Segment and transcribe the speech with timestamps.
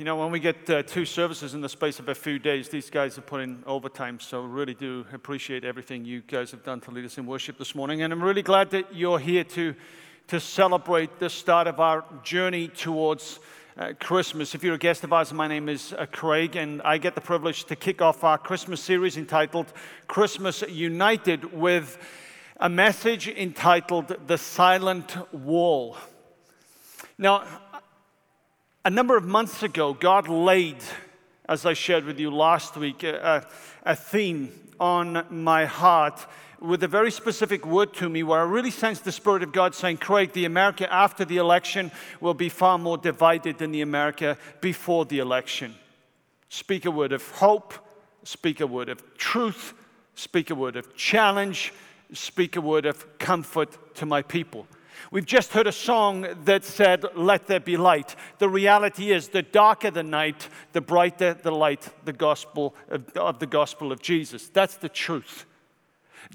[0.00, 2.70] You know, when we get uh, two services in the space of a few days,
[2.70, 6.90] these guys are putting overtime, so really do appreciate everything you guys have done to
[6.90, 8.00] lead us in worship this morning.
[8.00, 9.74] And I'm really glad that you're here to,
[10.28, 13.40] to celebrate the start of our journey towards
[13.76, 14.54] uh, Christmas.
[14.54, 17.20] If you're a guest of ours, my name is uh, Craig, and I get the
[17.20, 19.70] privilege to kick off our Christmas series entitled
[20.06, 21.98] Christmas United with
[22.56, 25.98] a message entitled The Silent Wall.
[27.18, 27.44] Now,
[28.84, 30.78] a number of months ago, God laid,
[31.48, 33.46] as I shared with you last week, a,
[33.84, 36.26] a, theme on my heart
[36.60, 39.74] with a very specific word to me where I really sensed the Spirit of God
[39.74, 44.38] saying, Craig, the America after the election will be far more divided than the America
[44.60, 45.74] before the election.
[46.48, 47.74] Speak a word of hope,
[48.24, 49.74] speak a word of truth,
[50.14, 51.72] speak a word of challenge,
[52.12, 54.66] speak a word of comfort to my people.
[55.10, 58.16] We've just heard a song that said, Let there be light.
[58.38, 63.38] The reality is, the darker the night, the brighter the light, the gospel of, of
[63.38, 64.48] the gospel of Jesus.
[64.48, 65.46] That's the truth.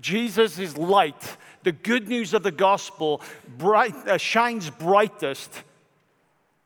[0.02, 1.38] Jesus is light.
[1.64, 3.22] The good news of the gospel
[3.58, 5.64] bright, uh, shines brightest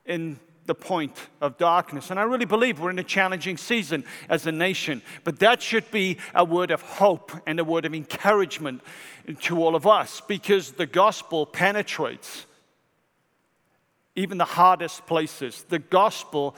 [0.05, 0.39] in
[0.69, 2.11] the point of darkness.
[2.11, 5.89] And I really believe we're in a challenging season as a nation, but that should
[5.89, 8.81] be a word of hope and a word of encouragement
[9.41, 12.45] to all of us because the gospel penetrates
[14.15, 15.65] even the hardest places.
[15.69, 16.55] The gospel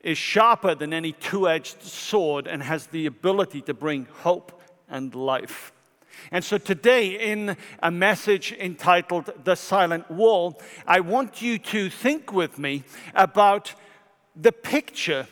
[0.00, 4.60] is sharper than any two edged sword and has the ability to bring hope
[4.90, 5.72] and life.
[6.30, 12.32] And so today, in a message entitled The Silent Wall, I want you to think
[12.32, 13.74] with me about
[14.36, 15.26] the picture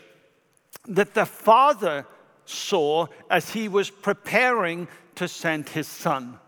[0.86, 2.06] that the Father
[2.44, 6.38] saw as he was preparing to send his Son.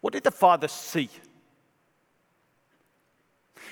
[0.00, 1.08] What did the Father see?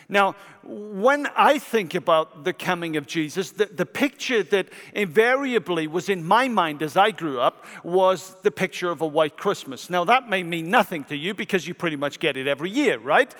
[0.08, 6.08] Now, when I think about the coming of Jesus, the, the, picture that invariably was
[6.08, 9.90] in my mind as I grew up was the picture of a white Christmas.
[9.90, 12.98] Now, that may mean nothing to you because you pretty much get it every year,
[12.98, 13.34] right?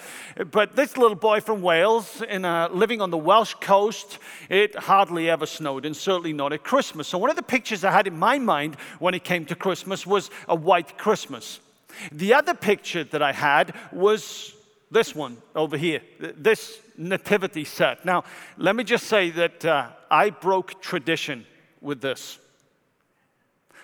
[0.51, 5.31] But this little boy from Wales, in a, living on the Welsh coast, it hardly
[5.31, 7.09] ever snowed, and certainly not at Christmas.
[7.09, 10.07] So, one of the pictures I had in my mind when it came to Christmas
[10.07, 11.61] was a white Christmas.
[12.13, 14.55] The other picture that I had was
[14.91, 18.05] this one over here, this nativity set.
[18.05, 18.25] Now,
[18.57, 21.47] let me just say that uh, I broke tradition
[21.81, 22.39] with this.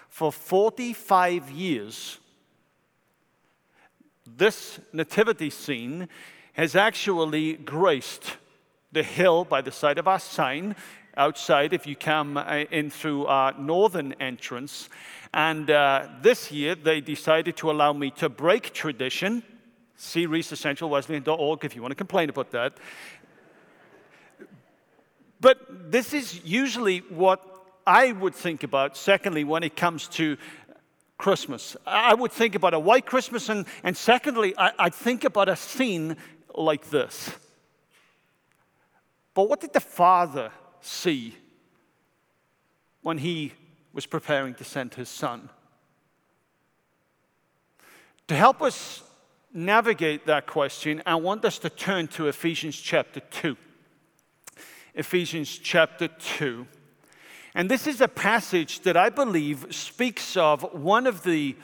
[0.09, 2.19] For 45 years,
[4.27, 6.09] this nativity scene
[6.53, 8.37] has actually graced
[8.93, 10.75] the hill by the side of our sign
[11.17, 14.89] outside if you come uh, in through our northern entrance.
[15.33, 19.43] And uh, this year, they decided to allow me to break tradition
[20.03, 22.73] See researchcentralwesleyan.org if you want to complain about that.
[25.43, 27.45] But this is usually what
[27.87, 30.39] I would think about, secondly, when it comes to
[31.19, 31.77] Christmas.
[31.87, 35.57] I would think about a white Christmas, and, and secondly, I, I'd think about a
[35.57, 36.17] scene
[36.55, 37.31] like this.
[39.35, 40.51] But what did the Father
[40.81, 41.37] see
[43.03, 43.53] when he
[43.93, 45.51] was preparing to send his Son?
[48.29, 49.03] To help us
[49.53, 53.57] navigate that question, I want us to turn to Ephesians chapter 2.
[54.95, 56.67] Ephesians chapter 2.
[57.55, 61.57] And this is a passage that I believe speaks of one of the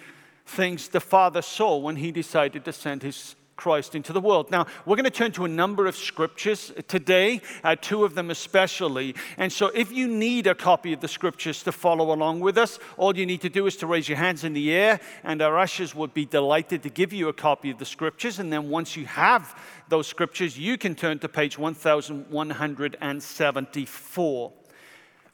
[0.45, 4.51] things the Father saw when he decided to send his Christ into the world.
[4.51, 8.31] Now, we're going to turn to a number of scriptures today, uh, two of them
[8.31, 9.15] especially.
[9.39, 12.79] And so, if you need a copy of the scriptures to follow along with us,
[12.97, 15.59] all you need to do is to raise your hands in the air, and our
[15.59, 18.39] ushers would be delighted to give you a copy of the scriptures.
[18.39, 24.53] And then, once you have those scriptures, you can turn to page 1174.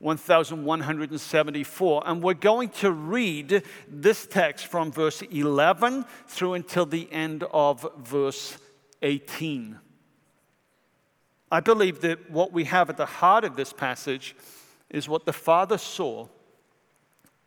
[0.03, 2.03] 1174.
[2.07, 7.87] And we're going to read this text from verse 11 through until the end of
[7.99, 8.59] verse
[9.03, 9.79] 18.
[11.51, 14.34] I believe that what we have at the heart of this passage
[14.91, 16.27] is what the Father saw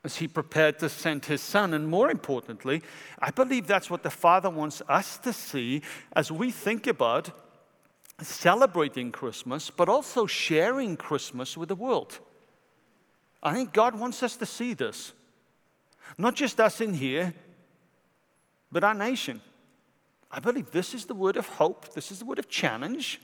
[0.04, 1.74] as he prepared to send his son.
[1.74, 2.84] And more importantly,
[3.20, 5.82] I believe that's what the Father wants us to see
[6.16, 7.32] as we think about
[8.22, 12.20] celebrating Christmas, but also sharing Christmas with the world.
[13.46, 15.14] I think God wants us to see this.
[16.18, 17.34] Not just us in here,
[18.72, 19.40] but our nation.
[20.32, 23.22] I believe this is the word of hope, this is the word of challenge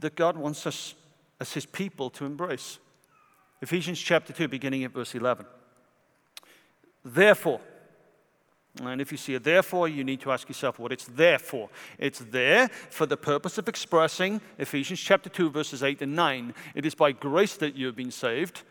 [0.00, 0.94] that God wants us
[1.38, 2.78] as his people to embrace.
[3.60, 5.44] Ephesians chapter 2, beginning at verse 11.
[7.04, 7.60] Therefore,
[8.80, 11.68] And if you see a therefore, you need to ask yourself what it's there for.
[11.98, 16.54] It's there for the purpose of expressing Ephesians chapter 2, verses 8 and 9.
[16.74, 18.62] It is by grace that you have been saved,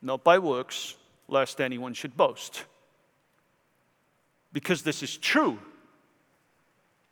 [0.00, 0.94] not by works,
[1.26, 2.64] lest anyone should boast.
[4.52, 5.58] Because this is true,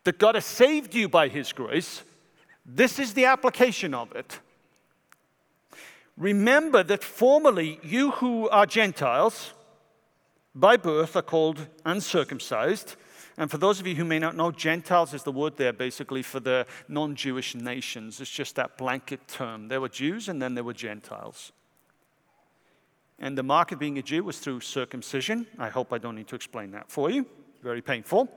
[0.04, 2.02] that God has saved you by his grace,
[2.64, 4.38] this is the application of it.
[6.16, 9.52] Remember that formerly you who are Gentiles,
[10.54, 12.96] by birth are called uncircumcised.
[13.36, 16.22] And for those of you who may not know, Gentiles is the word there basically
[16.22, 18.20] for the non Jewish nations.
[18.20, 19.68] It's just that blanket term.
[19.68, 21.52] There were Jews and then there were Gentiles.
[23.20, 25.46] And the mark of being a Jew was through circumcision.
[25.58, 27.26] I hope I don't need to explain that for you.
[27.62, 28.28] Very painful.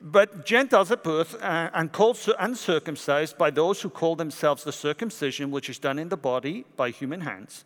[0.00, 5.52] But Gentiles at birth uh, and called uncircumcised by those who call themselves the circumcision
[5.52, 7.64] which is done in the body by human hands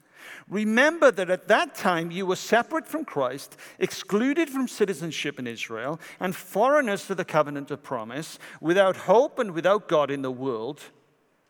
[0.48, 6.00] Remember that at that time you were separate from Christ, excluded from citizenship in Israel,
[6.20, 10.82] and foreigners to the covenant of promise, without hope and without God in the world.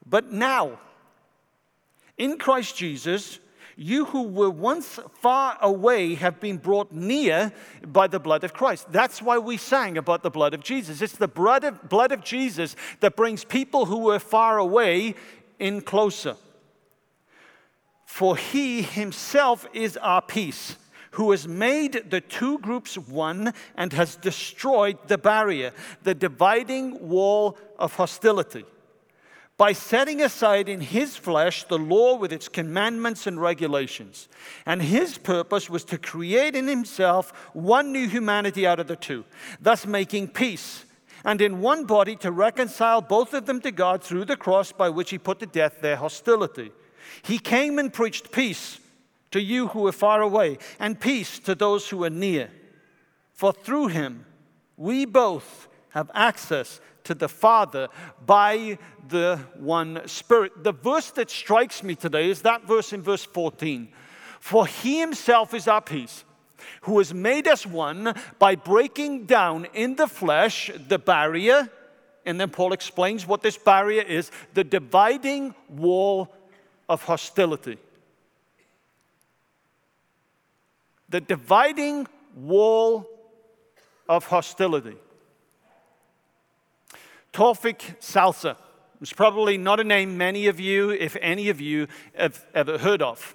[0.05, 0.79] But now,
[2.17, 3.41] in Christ Jesus,
[3.77, 7.53] you who were once far away have been brought near
[7.87, 8.91] by the blood of Christ.
[8.91, 11.03] That's why we sang about the blood of Jesus.
[11.03, 15.15] It's the blood of, blood of Jesus that brings people who were far away
[15.59, 16.37] in closer.
[18.17, 20.77] For he himself is our peace,
[21.11, 25.73] who has made the two groups one and has destroyed the barrier,
[26.03, 28.65] the dividing wall of hostility.
[29.59, 34.31] By setting aside in his flesh the law with its commandments and regulations.
[34.65, 39.27] And his purpose was to create in himself one new humanity out of the two,
[39.61, 40.87] thus making peace
[41.23, 44.89] and in one body to reconcile both of them to God through the cross by
[44.89, 46.73] which he put to death their hostility.
[47.23, 48.81] He came and preached peace
[49.33, 52.51] to you who are far away, and peace to those who are near.
[53.35, 54.25] For through him,
[54.77, 57.89] we both have access to the Father
[58.25, 60.65] by the one Spirit.
[60.65, 63.89] The verse that strikes me today is that verse in verse 14.
[64.41, 66.25] For he himself is our peace,
[66.83, 71.69] who has made us one by breaking down in the flesh the barrier.
[72.25, 76.33] And then Paul explains what this barrier is the dividing wall
[76.89, 77.79] of hostility.
[81.09, 83.07] The dividing wall
[84.09, 84.97] of hostility.
[87.33, 88.57] Tawfik Salsa
[89.01, 93.03] is probably not a name many of you, if any of you, have ever heard
[93.03, 93.35] of.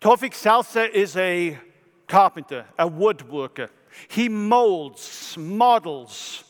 [0.00, 1.58] Tawfik Salsa is a
[2.06, 3.70] carpenter, a woodworker.
[4.08, 6.44] He molds, models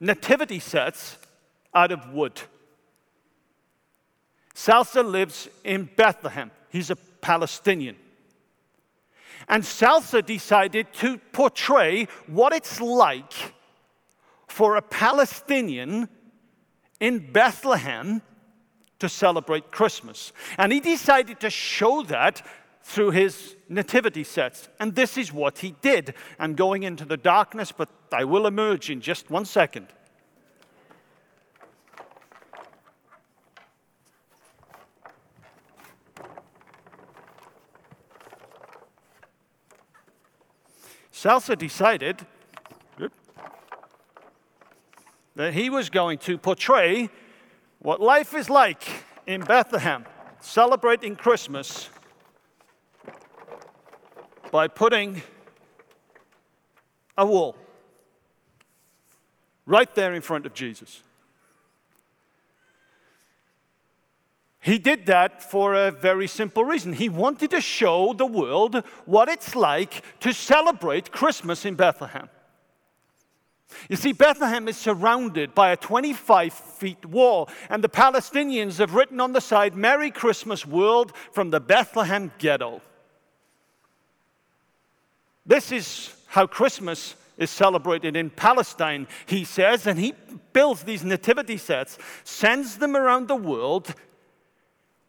[0.00, 1.18] nativity sets
[1.74, 2.40] out of wood.
[4.58, 6.50] Salsa lives in Bethlehem.
[6.70, 7.94] He's a Palestinian.
[9.48, 13.54] And Salsa decided to portray what it's like
[14.48, 16.08] for a Palestinian
[16.98, 18.20] in Bethlehem
[18.98, 20.32] to celebrate Christmas.
[20.58, 22.44] And he decided to show that
[22.82, 24.68] through his nativity sets.
[24.80, 26.14] And this is what he did.
[26.36, 29.86] I'm going into the darkness, but I will emerge in just one second.
[41.18, 42.24] Salsa decided
[45.34, 47.10] that he was going to portray
[47.80, 48.84] what life is like
[49.26, 50.04] in Bethlehem,
[50.40, 51.90] celebrating Christmas,
[54.52, 55.22] by putting
[57.16, 57.56] a wall
[59.66, 61.02] right there in front of Jesus.
[64.68, 66.92] He did that for a very simple reason.
[66.92, 72.28] He wanted to show the world what it's like to celebrate Christmas in Bethlehem.
[73.88, 79.20] You see, Bethlehem is surrounded by a 25 feet wall, and the Palestinians have written
[79.20, 82.82] on the side, Merry Christmas, world, from the Bethlehem ghetto.
[85.46, 90.12] This is how Christmas is celebrated in Palestine, he says, and he
[90.52, 93.94] builds these nativity sets, sends them around the world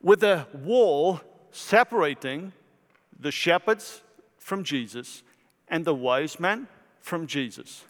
[0.02, 2.54] with a wall separating
[3.20, 4.02] the shepherds
[4.38, 5.24] from Jesus
[5.68, 6.68] and the wise men
[7.02, 7.84] from Jesus.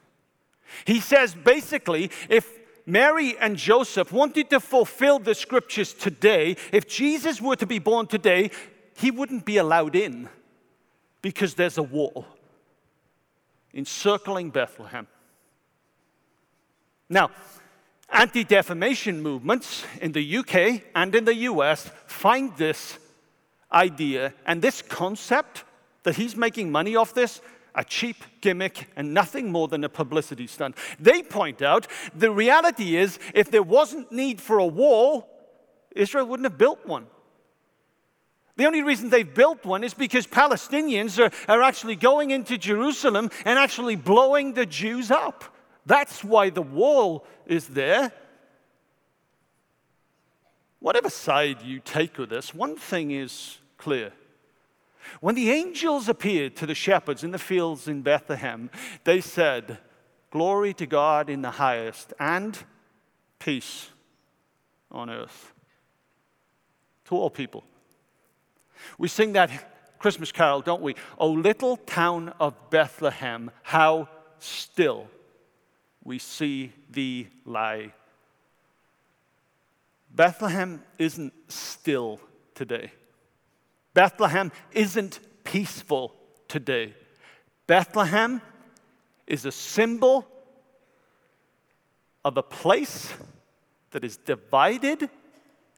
[0.85, 7.41] He says basically, if Mary and Joseph wanted to fulfill the scriptures today, if Jesus
[7.41, 8.51] were to be born today,
[8.97, 10.29] he wouldn't be allowed in
[11.21, 12.25] because there's a wall
[13.73, 15.07] encircling Bethlehem.
[17.07, 17.31] Now,
[18.11, 22.97] Anti defamation movements in the UK and in the US find this
[23.71, 25.63] idea and this concept
[26.03, 27.41] that he's making money off this
[27.75, 30.75] a cheap gimmick, and nothing more than a publicity stunt.
[30.99, 35.29] They point out the reality is if there wasn't need for a wall,
[35.95, 37.07] Israel wouldn't have built one.
[38.57, 43.29] The only reason they've built one is because Palestinians are, are actually going into Jerusalem
[43.45, 45.45] and actually blowing the Jews up.
[45.85, 48.11] That's why the wall is there.
[50.79, 54.13] Whatever side you take with this, one thing is clear.
[55.19, 58.69] When the angels appeared to the shepherds in the fields in Bethlehem,
[59.03, 59.79] they said,
[60.31, 62.57] Glory to God in the highest, and
[63.39, 63.89] peace
[64.91, 65.53] on earth
[67.05, 67.63] to all people.
[68.97, 70.95] We sing that Christmas carol, don't we?
[71.17, 74.07] O little town of Bethlehem, how
[74.37, 75.07] still
[76.09, 77.93] we see thee lie.
[80.09, 82.19] Bethlehem isn't still
[82.55, 82.91] today.
[83.93, 86.15] Bethlehem isn't peaceful
[86.47, 86.95] today.
[87.67, 88.41] Bethlehem
[89.27, 90.25] is a symbol
[92.25, 93.13] of a place
[93.91, 95.11] that is divided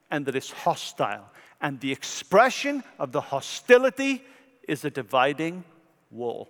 [0.10, 1.30] and that is hostile.
[1.60, 4.24] And the expression of the hostility
[4.66, 5.66] is a dividing
[6.10, 6.50] wall.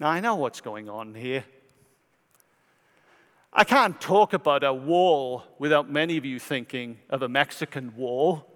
[0.00, 1.44] Now, I know what's going on here.
[3.52, 8.46] I can't talk about a wall without many of you thinking of a Mexican wall.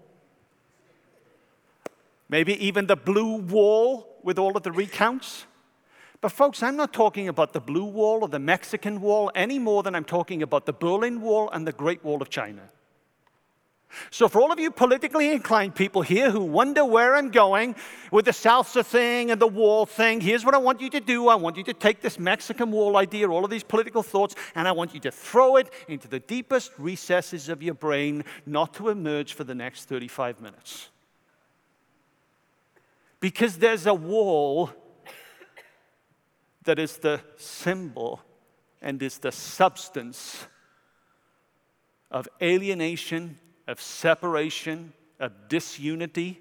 [2.29, 5.47] Maybe even the blue wall with all of the recounts.
[6.21, 9.83] But, folks, I'm not talking about the blue wall or the Mexican wall any more
[9.83, 12.63] than I'm talking about the Berlin Wall and the Great Wall of China.
[14.11, 17.77] So, for all of you politically inclined people here who wonder where I'm going
[18.11, 21.29] with the salsa thing and the wall thing, here's what I want you to do.
[21.29, 24.67] I want you to take this Mexican wall idea, all of these political thoughts, and
[24.67, 28.89] I want you to throw it into the deepest recesses of your brain, not to
[28.89, 30.89] emerge for the next 35 minutes.
[33.21, 34.71] Because there's a wall
[36.65, 38.21] that is the symbol
[38.81, 40.47] and is the substance
[42.11, 46.41] of alienation, of separation, of disunity,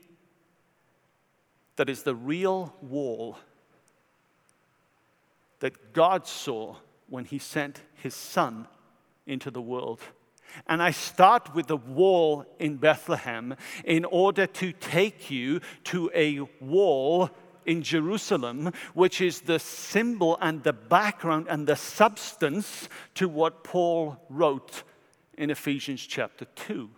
[1.76, 3.38] that is the real wall
[5.60, 6.76] that God saw
[7.08, 8.68] when He sent His Son
[9.26, 10.02] into the world.
[10.68, 16.42] And I start with the wall in Bethlehem in order to take you to a
[16.60, 17.30] wall
[17.66, 24.18] in Jerusalem, which is the symbol and the background and the substance to what Paul
[24.30, 24.84] wrote
[25.38, 26.90] in Ephesians chapter 2.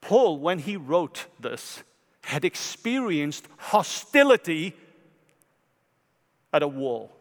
[0.00, 1.82] Paul, when he wrote this,
[2.22, 4.74] had experienced hostility
[6.52, 7.12] at a wall.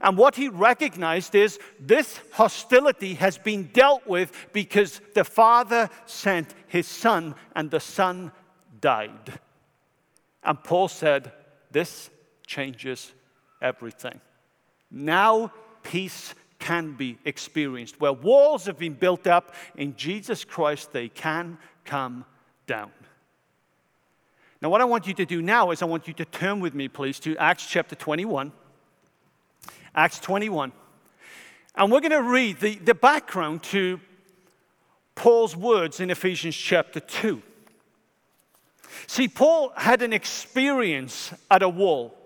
[0.00, 6.54] And what he recognized is this hostility has been dealt with because the Father sent
[6.68, 8.32] his Son, and the Son
[8.80, 9.38] died.
[10.42, 11.32] And Paul said,
[11.70, 12.10] This
[12.46, 13.12] changes
[13.60, 14.20] everything.
[14.90, 15.52] Now
[15.82, 18.00] peace can be experienced.
[18.00, 22.24] Where walls have been built up in Jesus Christ, they can come
[22.68, 22.92] down.
[24.60, 26.72] Now, what I want you to do now is I want you to turn with
[26.72, 28.52] me, please, to Acts chapter 21.
[29.92, 30.70] Acts 21.
[31.74, 33.98] And we're going to read the, the background to
[35.16, 37.42] Paul's words in Ephesians chapter 2.
[39.08, 42.16] See, Paul had an experience at a wall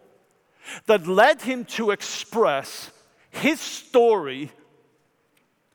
[0.84, 2.90] that led him to express
[3.36, 4.50] his story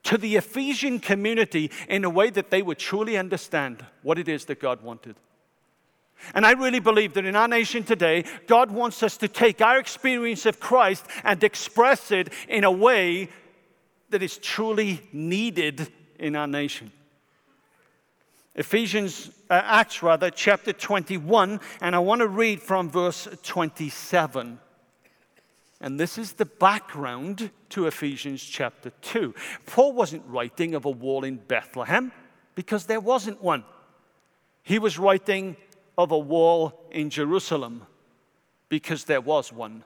[0.03, 4.46] to the Ephesian community in a way that they would truly understand what it is
[4.46, 5.15] that God wanted.
[6.34, 9.80] And I really believe that in our nation today, God wants us to take our
[9.80, 13.30] experience of Christ and express it in a way
[14.10, 16.91] that is truly needed in our nation.
[18.53, 24.60] Ephesians, uh, Acts rather, chapter 21, and I want to read from verse 27.
[25.81, 29.33] And this is the background to Ephesians chapter 2.
[29.65, 32.11] Paul wasn't writing of a wall in Bethlehem
[32.53, 33.65] because there wasn't one.
[34.61, 35.57] He was writing
[35.97, 37.88] of a wall in Jerusalem
[38.69, 39.83] because there was one.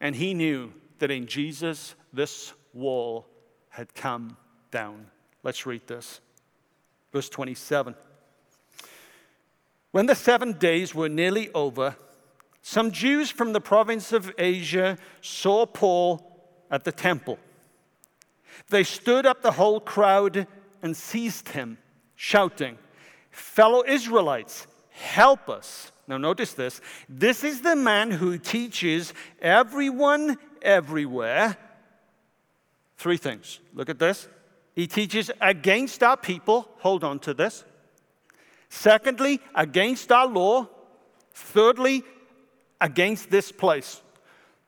[0.00, 3.26] And he knew that in Jesus, this wall
[3.70, 4.36] had come
[4.70, 5.08] down.
[5.42, 6.20] Let's read this.
[7.12, 7.96] Verse 27.
[9.90, 11.96] When the seven days were nearly over,
[12.62, 16.40] some Jews from the province of Asia saw Paul
[16.70, 17.38] at the temple.
[18.68, 20.46] They stood up the whole crowd
[20.80, 21.78] and seized him,
[22.14, 22.78] shouting,
[23.30, 25.90] Fellow Israelites, help us.
[26.06, 26.80] Now, notice this.
[27.08, 31.56] This is the man who teaches everyone everywhere.
[32.96, 33.60] Three things.
[33.74, 34.28] Look at this.
[34.74, 36.68] He teaches against our people.
[36.80, 37.64] Hold on to this.
[38.68, 40.68] Secondly, against our law.
[41.32, 42.04] Thirdly,
[42.82, 44.02] against this place.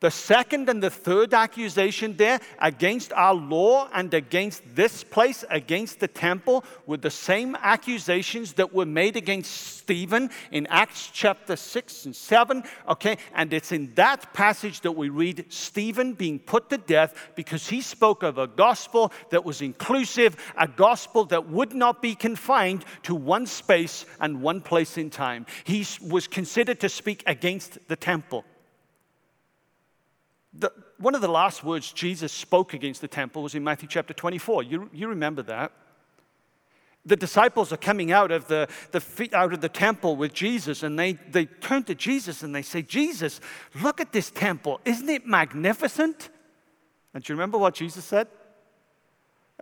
[0.00, 6.00] The second and the third accusation there against our law and against this place, against
[6.00, 12.06] the temple, were the same accusations that were made against Stephen in Acts chapter 6
[12.06, 12.64] and 7.
[12.88, 17.68] Okay, and it's in that passage that we read Stephen being put to death because
[17.68, 22.84] he spoke of a gospel that was inclusive, a gospel that would not be confined
[23.04, 25.46] to one space and one place in time.
[25.62, 28.44] He was considered to speak against the temple.
[30.56, 34.14] The, one of the last words Jesus spoke against the temple was in Matthew chapter
[34.14, 34.62] 24.
[34.62, 35.73] You, you remember that.
[37.06, 40.99] The disciples are coming out of the, the, out of the temple with Jesus, and
[40.99, 43.40] they, they turn to Jesus and they say, Jesus,
[43.82, 44.80] look at this temple.
[44.84, 46.30] Isn't it magnificent?
[47.12, 48.28] And do you remember what Jesus said?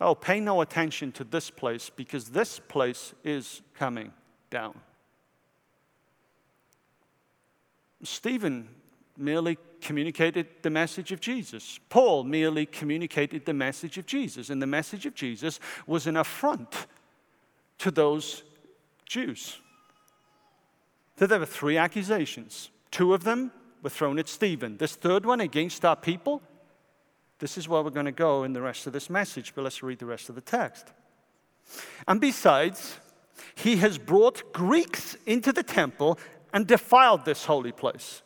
[0.01, 4.13] Oh, pay no attention to this place because this place is coming
[4.51, 4.79] down.
[8.05, 8.69] Stephen
[9.17, 11.79] merely communicated the message of Jesus.
[11.89, 14.51] Paul merely communicated the message of Jesus.
[14.51, 16.87] And the message of Jesus was an affront
[17.79, 18.43] to those
[19.07, 19.59] Jews.
[21.19, 22.71] So there were three accusations.
[22.91, 23.53] Two of them
[23.83, 24.77] were thrown at Stephen.
[24.79, 26.43] This third one against our people.
[27.39, 29.83] This is where we're going to go in the rest of this message, but let's
[29.83, 30.93] read the rest of the text.
[32.07, 32.99] And besides,
[33.55, 36.19] he has brought Greeks into the temple
[36.53, 38.23] and defiled this holy place.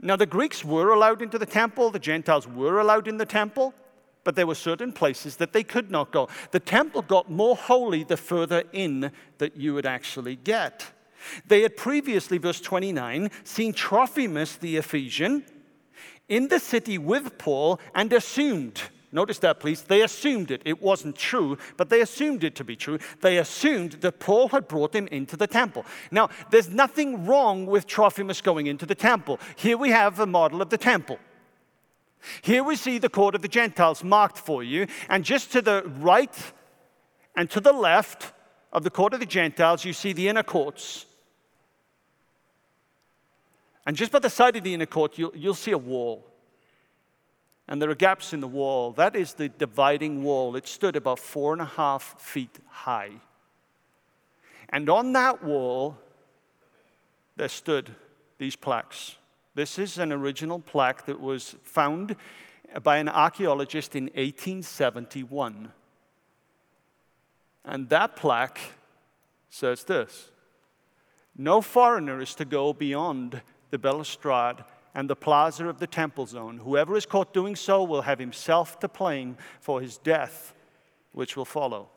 [0.00, 3.74] Now, the Greeks were allowed into the temple, the Gentiles were allowed in the temple,
[4.22, 6.28] but there were certain places that they could not go.
[6.50, 10.86] The temple got more holy the further in that you would actually get.
[11.46, 15.44] They had previously, verse 29, seen Trophimus the Ephesian
[16.28, 19.82] in the city with Paul and assumed Notice that, please.
[19.82, 20.60] They assumed it.
[20.64, 22.98] It wasn't true, but they assumed it to be true.
[23.22, 25.86] They assumed that Paul had brought him into the temple.
[26.10, 29.40] Now, there's nothing wrong with Trophimus going into the temple.
[29.56, 31.18] Here we have a model of the temple.
[32.42, 35.84] Here we see the court of the Gentiles marked for you, and just to the
[36.00, 36.36] right
[37.36, 38.32] and to the left
[38.72, 41.06] of the court of the Gentiles, you see the inner courts.
[43.86, 46.27] And just by the side of the inner court, you'll, you'll see a wall
[47.68, 48.92] and there are gaps in the wall.
[48.92, 50.56] That is the dividing wall.
[50.56, 53.20] It stood about four and a half feet high.
[54.70, 55.98] And on that wall,
[57.36, 57.94] there stood
[58.38, 59.16] these plaques.
[59.54, 62.16] This is an original plaque that was found
[62.82, 65.72] by an archaeologist in 1871.
[67.64, 68.60] And that plaque
[69.50, 70.30] says this
[71.36, 76.58] No foreigner is to go beyond the balustrade and the plaza of the temple zone.
[76.58, 80.54] Whoever is caught doing so will have himself to blame for his death,
[81.12, 81.88] which will follow.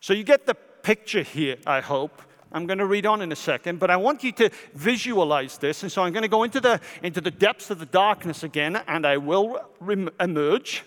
[0.00, 2.22] So you get the picture here, I hope.
[2.52, 5.82] I'm going to read on in a second, but I want you to visualize this.
[5.82, 8.76] And so I'm going to go into the, into the depths of the darkness again,
[8.86, 10.84] and I will re- emerge.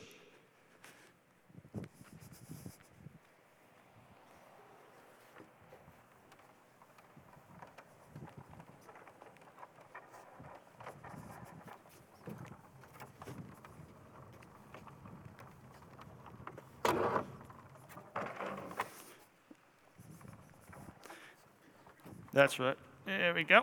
[22.36, 22.76] That's right.
[23.06, 23.62] There we go.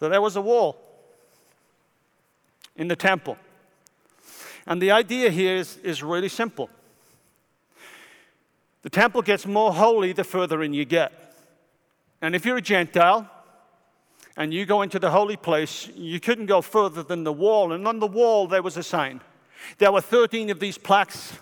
[0.00, 0.78] So there was a wall
[2.74, 3.36] in the temple.
[4.66, 6.70] And the idea here is, is really simple.
[8.80, 11.12] The temple gets more holy the further in you get.
[12.22, 13.30] And if you're a Gentile
[14.38, 17.72] and you go into the holy place, you couldn't go further than the wall.
[17.72, 19.20] And on the wall, there was a sign
[19.78, 21.34] there were 13 of these plaques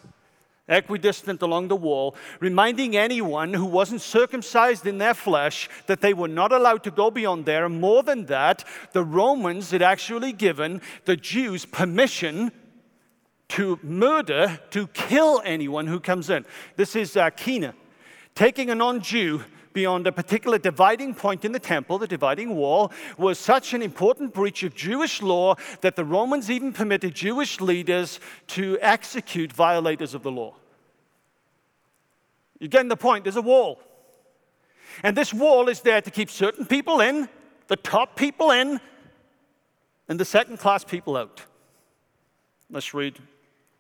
[0.69, 6.29] equidistant along the wall, reminding anyone who wasn't circumcised in their flesh that they were
[6.29, 7.67] not allowed to go beyond there.
[7.67, 12.51] And more than that, the Romans had actually given the Jews permission
[13.49, 16.47] to murder, to kill anyone who comes in.
[16.77, 17.75] This is uh, Kina,
[18.35, 19.45] taking a non Jew
[19.75, 24.33] beyond a particular dividing point in the temple, the dividing wall, was such an important
[24.33, 30.23] breach of Jewish law that the Romans even permitted Jewish leaders to execute violators of
[30.23, 30.55] the law.
[32.59, 33.25] You're getting the point?
[33.25, 33.81] There's a wall.
[35.03, 37.29] And this wall is there to keep certain people in,
[37.67, 38.81] the top people in,
[40.09, 41.43] and the second class people out.
[42.71, 43.19] Let's read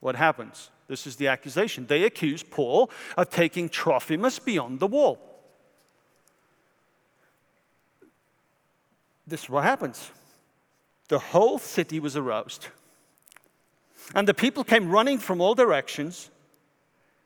[0.01, 0.71] what happens.
[0.89, 1.87] This is the accusation.
[1.87, 5.34] They accuse Paul of taking Trophimus beyond the wall.
[9.27, 10.11] This is what happens.
[11.09, 12.69] The whole city was aroused.
[14.15, 16.31] And the people came running from all directions,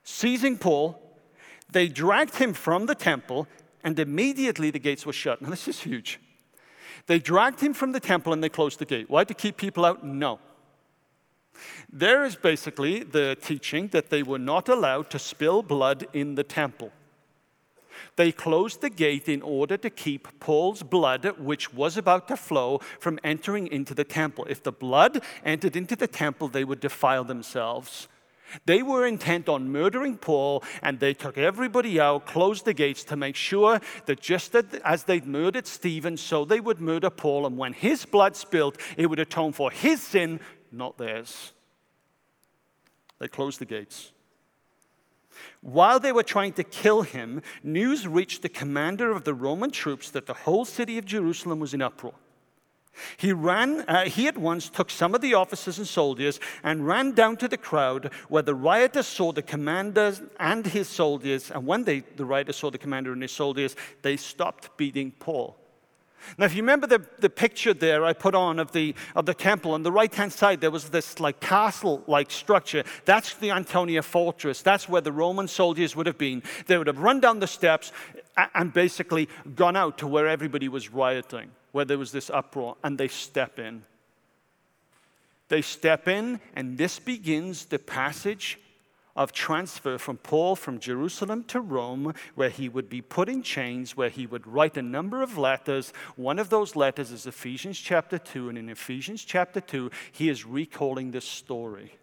[0.04, 1.00] seizing Paul
[1.70, 3.46] They dragged him from the temple,
[3.84, 5.42] and immediately the gates were shut.
[5.42, 6.18] Now, this is huge.
[7.06, 9.08] They dragged him from the temple and they closed the gate.
[9.08, 9.24] Why?
[9.24, 10.04] To keep people out?
[10.04, 10.40] No.
[11.90, 16.44] There is basically the teaching that they were not allowed to spill blood in the
[16.44, 16.92] temple.
[18.16, 22.80] They closed the gate in order to keep Paul's blood, which was about to flow,
[23.00, 24.46] from entering into the temple.
[24.48, 28.08] If the blood entered into the temple, they would defile themselves.
[28.64, 33.16] They were intent on murdering Paul, and they took everybody out, closed the gates to
[33.16, 37.46] make sure that just as they'd murdered Stephen, so they would murder Paul.
[37.46, 40.40] And when his blood spilled, it would atone for his sin,
[40.72, 41.52] not theirs.
[43.18, 44.12] They closed the gates.
[45.60, 50.10] While they were trying to kill him, news reached the commander of the Roman troops
[50.10, 52.14] that the whole city of Jerusalem was in uproar.
[53.16, 57.12] He ran, uh, he at once took some of the officers and soldiers and ran
[57.12, 61.50] down to the crowd where the rioters saw the commander and his soldiers.
[61.50, 65.56] And when they, the rioters saw the commander and his soldiers, they stopped beating Paul.
[66.36, 69.34] Now, if you remember the, the picture there I put on of the, of the
[69.34, 72.84] temple, on the right hand side, there was this like castle like structure.
[73.04, 74.62] That's the Antonia fortress.
[74.62, 76.42] That's where the Roman soldiers would have been.
[76.66, 77.92] They would have run down the steps
[78.54, 82.98] and basically gone out to where everybody was rioting, where there was this uproar, and
[82.98, 83.82] they step in.
[85.48, 88.58] They step in, and this begins the passage
[89.18, 93.96] of transfer from Paul from Jerusalem to Rome, where he would be put in chains,
[93.96, 95.92] where he would write a number of letters.
[96.14, 100.46] One of those letters is Ephesians chapter 2, and in Ephesians chapter 2, he is
[100.46, 101.96] recalling this story.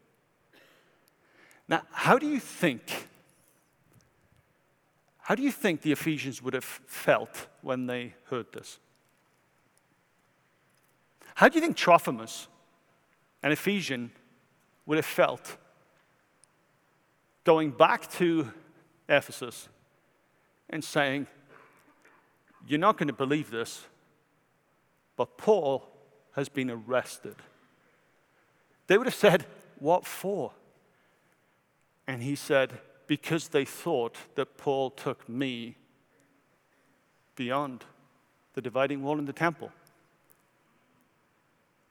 [1.70, 3.08] Now, how do you think?
[5.20, 8.78] How do you think the Ephesians would have felt when they heard this?
[11.36, 12.48] How do you think Trophimus,
[13.42, 14.12] an Ephesian,
[14.86, 15.56] would have felt
[17.46, 18.52] going back to
[19.08, 19.70] Ephesus
[20.70, 21.28] and saying,
[22.68, 23.86] You're not going to believe this,
[25.16, 25.88] but Paul
[26.34, 27.36] has been arrested.
[28.88, 29.46] They would have said,
[29.80, 30.52] What for?
[32.08, 35.78] And he said, Because they thought that Paul took me
[37.36, 37.86] beyond
[38.54, 39.72] the dividing wall in the temple.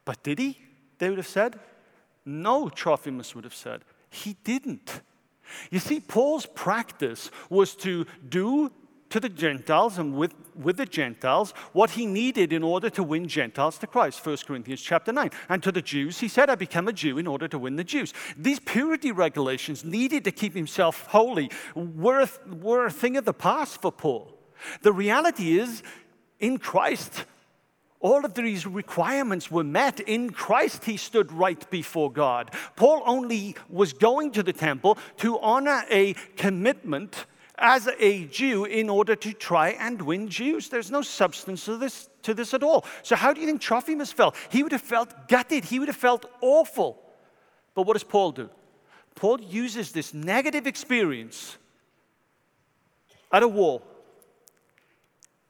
[0.05, 0.59] But did he?
[0.99, 1.59] They would have said.
[2.25, 3.83] No, Trophimus would have said.
[4.11, 5.01] He didn't.
[5.71, 8.71] You see, Paul's practice was to do
[9.14, 13.29] to the Gentiles and with, with the Gentiles what he needed in order to win
[13.29, 14.27] Gentiles to Christ.
[14.27, 15.31] 1 Corinthians chapter 9.
[15.49, 17.85] And to the Jews, he said, I become a Jew in order to win the
[17.85, 18.12] Jews.
[18.37, 23.33] These purity regulations needed to keep himself holy were a, were a thing of the
[23.33, 24.37] past for Paul.
[24.83, 25.85] The reality is,
[26.40, 27.25] in Christ,
[28.05, 29.99] all of these requirements were met.
[29.99, 32.51] In Christ, he stood right before God.
[32.77, 37.25] Paul only was going to the temple to honor a commitment
[37.57, 40.69] as a Jew in order to try and win Jews.
[40.69, 42.85] There's no substance to this, to this at all.
[43.03, 44.37] So, how do you think Trophimus felt?
[44.51, 47.01] He would have felt gutted, he would have felt awful.
[47.75, 48.51] But what does Paul do?
[49.14, 51.57] Paul uses this negative experience
[53.33, 53.83] at a wall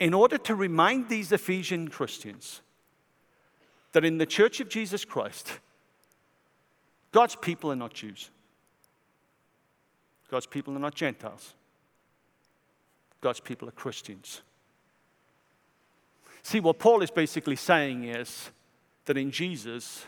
[0.00, 2.60] in order to remind these Ephesian Christians
[3.92, 5.60] that in the church of Jesus Christ,
[7.12, 8.30] God's people are not Jews.
[10.30, 11.54] God's people are not Gentiles.
[13.20, 14.42] God's people are Christians.
[16.42, 18.50] See, what Paul is basically saying is
[19.04, 20.04] that in Jesus,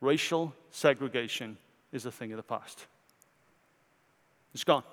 [0.00, 1.58] racial segregation
[1.92, 2.86] is a thing of the past.
[4.54, 4.84] It's gone.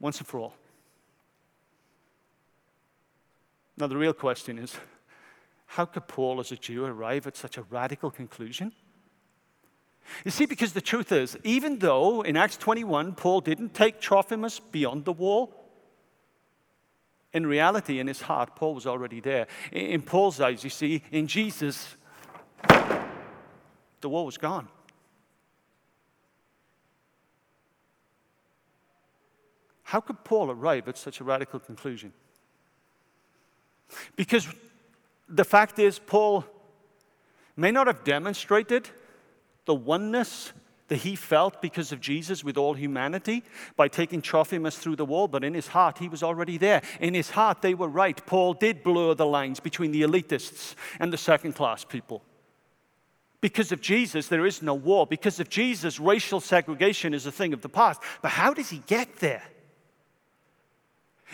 [0.00, 0.54] Once and for all.
[3.76, 4.76] Now, the real question is
[5.66, 8.72] how could Paul, as a Jew, arrive at such a radical conclusion?
[10.24, 14.60] You see, because the truth is, even though in Acts 21 Paul didn't take Trophimus
[14.60, 15.64] beyond the wall,
[17.32, 19.48] in reality, in his heart, Paul was already there.
[19.72, 21.96] In Paul's eyes, you see, in Jesus,
[24.00, 24.68] the wall was gone.
[29.82, 32.12] How could Paul arrive at such a radical conclusion?
[34.16, 34.48] Because
[35.28, 36.44] the fact is, Paul
[37.56, 38.88] may not have demonstrated
[39.64, 40.52] the oneness
[40.88, 43.42] that he felt because of Jesus with all humanity
[43.76, 46.82] by taking Trophimus through the wall, but in his heart, he was already there.
[47.00, 48.24] In his heart, they were right.
[48.26, 52.22] Paul did blur the lines between the elitists and the second class people.
[53.40, 55.06] Because of Jesus, there is no war.
[55.06, 58.00] Because of Jesus, racial segregation is a thing of the past.
[58.22, 59.42] But how does he get there?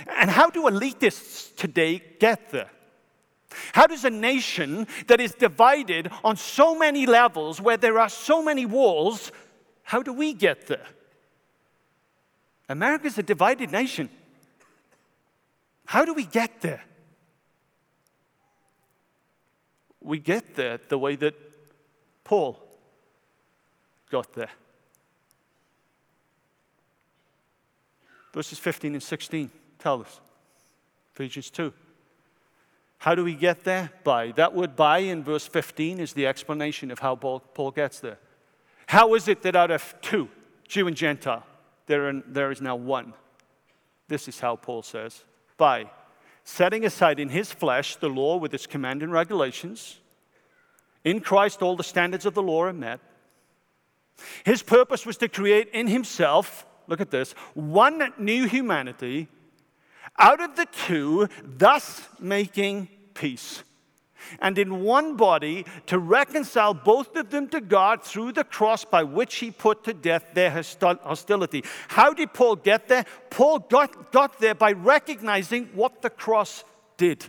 [0.06, 2.70] And how do elitists today get there?
[3.72, 8.42] How does a nation that is divided on so many levels, where there are so
[8.42, 9.32] many walls,
[9.82, 10.86] how do we get there?
[12.68, 14.08] America's a divided nation.
[15.86, 16.84] How do we get there?
[20.00, 21.34] We get there the way that
[22.22, 22.62] Paul
[24.10, 24.50] got there.
[28.32, 30.20] Verses 15 and 16 tell us.
[31.14, 31.72] Ephesians 2.
[32.98, 33.90] How do we get there?
[34.04, 34.32] By.
[34.32, 38.18] That word by in verse 15 is the explanation of how Paul gets there.
[38.86, 40.28] How is it that out of two,
[40.68, 41.46] Jew and Gentile,
[41.86, 43.14] there, there is now one?
[44.08, 45.24] This is how Paul says
[45.56, 45.90] by
[46.42, 50.00] setting aside in his flesh the law with its command and regulations.
[51.04, 53.00] In Christ, all the standards of the law are met.
[54.44, 59.28] His purpose was to create in himself, look at this, one new humanity
[60.20, 63.64] out of the two, thus making peace.
[64.38, 69.02] And in one body to reconcile both of them to God through the cross by
[69.02, 71.64] which he put to death their hostility.
[71.88, 73.06] How did Paul get there?
[73.30, 76.64] Paul got, got there by recognizing what the cross
[76.96, 77.24] did.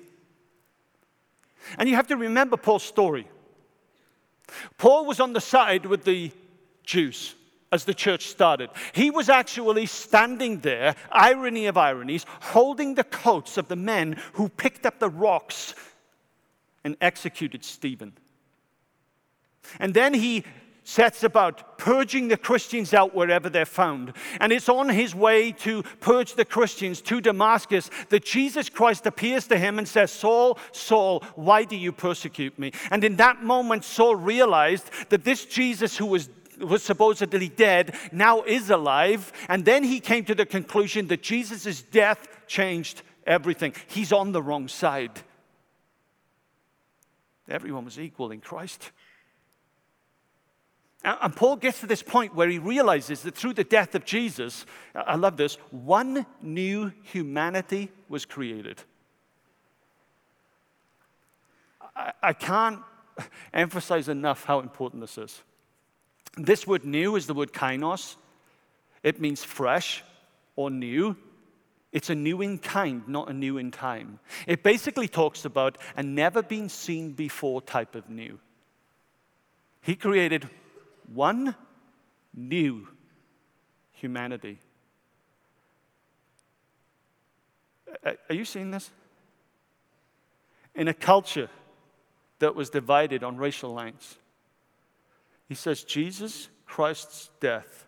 [1.78, 3.28] And you have to remember Paul's story.
[4.78, 6.32] Paul was on the side with the
[6.84, 7.36] Jews
[7.72, 8.70] as the church started.
[8.94, 14.50] He was actually standing there, irony of ironies, holding the coats of the men who
[14.50, 15.74] picked up the rocks
[16.84, 18.14] and executed Stephen.
[19.80, 20.44] And then he
[20.84, 24.14] sets about purging the Christians out wherever they're found.
[24.40, 29.48] And it's on his way to purge the Christians to Damascus that Jesus Christ appears
[29.48, 32.72] to him and says, Saul, Saul, why do you persecute me?
[32.90, 38.42] And in that moment, Saul realized that this Jesus who was was supposedly dead, now
[38.44, 39.32] is alive.
[39.48, 43.74] And then he came to the conclusion that Jesus' death changed everything.
[43.88, 45.22] He's on the wrong side.
[47.50, 48.92] Everyone was equal in Christ.
[51.04, 54.68] And Paul gets to this point where he realizes that through the death of Jesus,
[54.94, 58.84] I love this, one new humanity was created.
[62.22, 62.80] I can't
[63.54, 65.42] emphasize enough how important this is.
[66.38, 68.16] This word new is the word kainos.
[69.04, 70.04] It means fresh
[70.56, 71.16] or new.
[71.92, 74.20] It's a new in kind, not a new in time.
[74.48, 78.40] It basically talks about a never been seen before type of new.
[79.82, 80.48] He created
[81.14, 81.56] one
[82.34, 82.88] new
[83.92, 84.60] humanity.
[88.06, 88.90] Are you seeing this?
[90.74, 91.50] In a culture
[92.40, 94.18] that was divided on racial lines,
[95.52, 97.86] he says Jesus Christ's death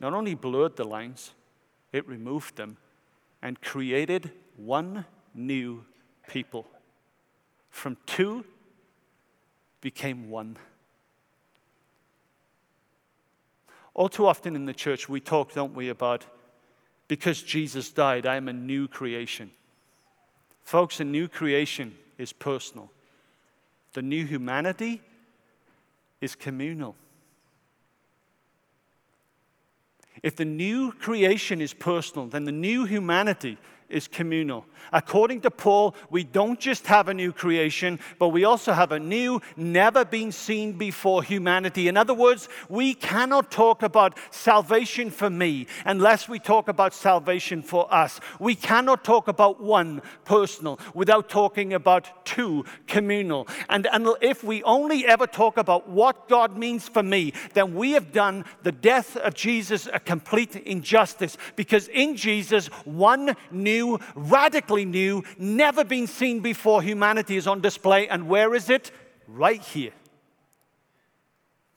[0.00, 1.30] not only blurred the lines,
[1.92, 2.78] it removed them
[3.40, 5.04] and created one
[5.36, 5.84] new
[6.26, 6.66] people.
[7.70, 8.44] From two
[9.82, 10.56] became one.
[13.94, 16.26] All too often in the church, we talk, don't we, about
[17.06, 19.52] because Jesus died, I am a new creation.
[20.64, 22.90] Folks, a new creation is personal.
[23.92, 25.02] The new humanity
[26.24, 26.96] is communal.
[30.22, 34.64] If the new creation is personal, then the new humanity is communal.
[34.92, 38.98] According to Paul, we don't just have a new creation, but we also have a
[38.98, 41.88] new, never been seen before humanity.
[41.88, 47.62] In other words, we cannot talk about salvation for me unless we talk about salvation
[47.62, 48.20] for us.
[48.38, 53.48] We cannot talk about one, personal, without talking about two, communal.
[53.68, 57.92] And, and if we only ever talk about what God means for me, then we
[57.92, 63.98] have done the death of Jesus a complete injustice because in Jesus, one new new,
[64.14, 68.08] radically new, never been seen before humanity is on display.
[68.08, 68.90] And where is it?
[69.26, 69.92] Right here.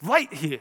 [0.02, 0.60] Right here.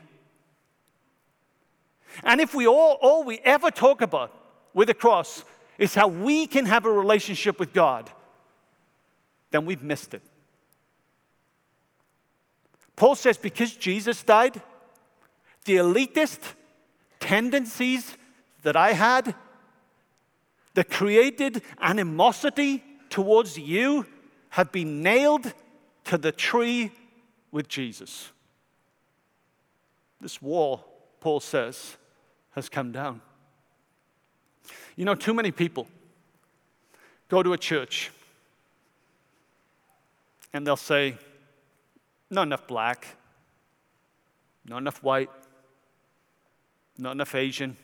[2.25, 4.31] And if we all, all we ever talk about
[4.73, 5.45] with the cross
[5.79, 8.11] is how we can have a relationship with God,
[9.51, 10.23] then we've missed it.
[12.95, 14.63] Paul says, because Jesus died,
[15.67, 16.41] the elitist
[17.21, 18.17] tendencies
[18.63, 19.35] that I had
[20.77, 24.05] the created animosity towards you
[24.51, 25.55] have been nailed
[26.05, 26.93] to the tree
[27.51, 28.31] with Jesus.
[30.21, 30.85] This wall,
[31.19, 31.97] Paul says,
[32.51, 33.23] has come down.
[34.97, 35.87] You know, too many people
[37.29, 38.11] go to a church
[40.53, 41.17] and they'll say,
[42.31, 43.17] not enough black,
[44.67, 45.31] not enough white,
[46.99, 47.79] not enough Asian,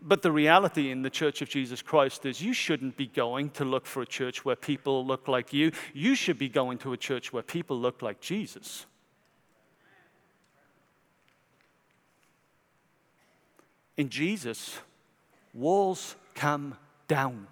[0.00, 3.64] But the reality in the Church of Jesus Christ is you shouldn't be going to
[3.64, 5.72] look for a church where people look like you.
[5.92, 8.86] You should be going to a church where people look like Jesus.
[13.98, 14.78] in Jesus,
[15.52, 16.76] walls come
[17.08, 17.48] down.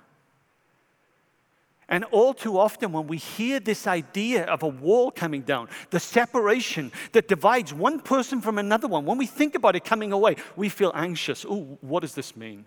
[1.88, 6.00] And all too often, when we hear this idea of a wall coming down, the
[6.00, 10.34] separation that divides one person from another one, when we think about it coming away,
[10.56, 11.46] we feel anxious.
[11.48, 12.64] Oh, what does this mean?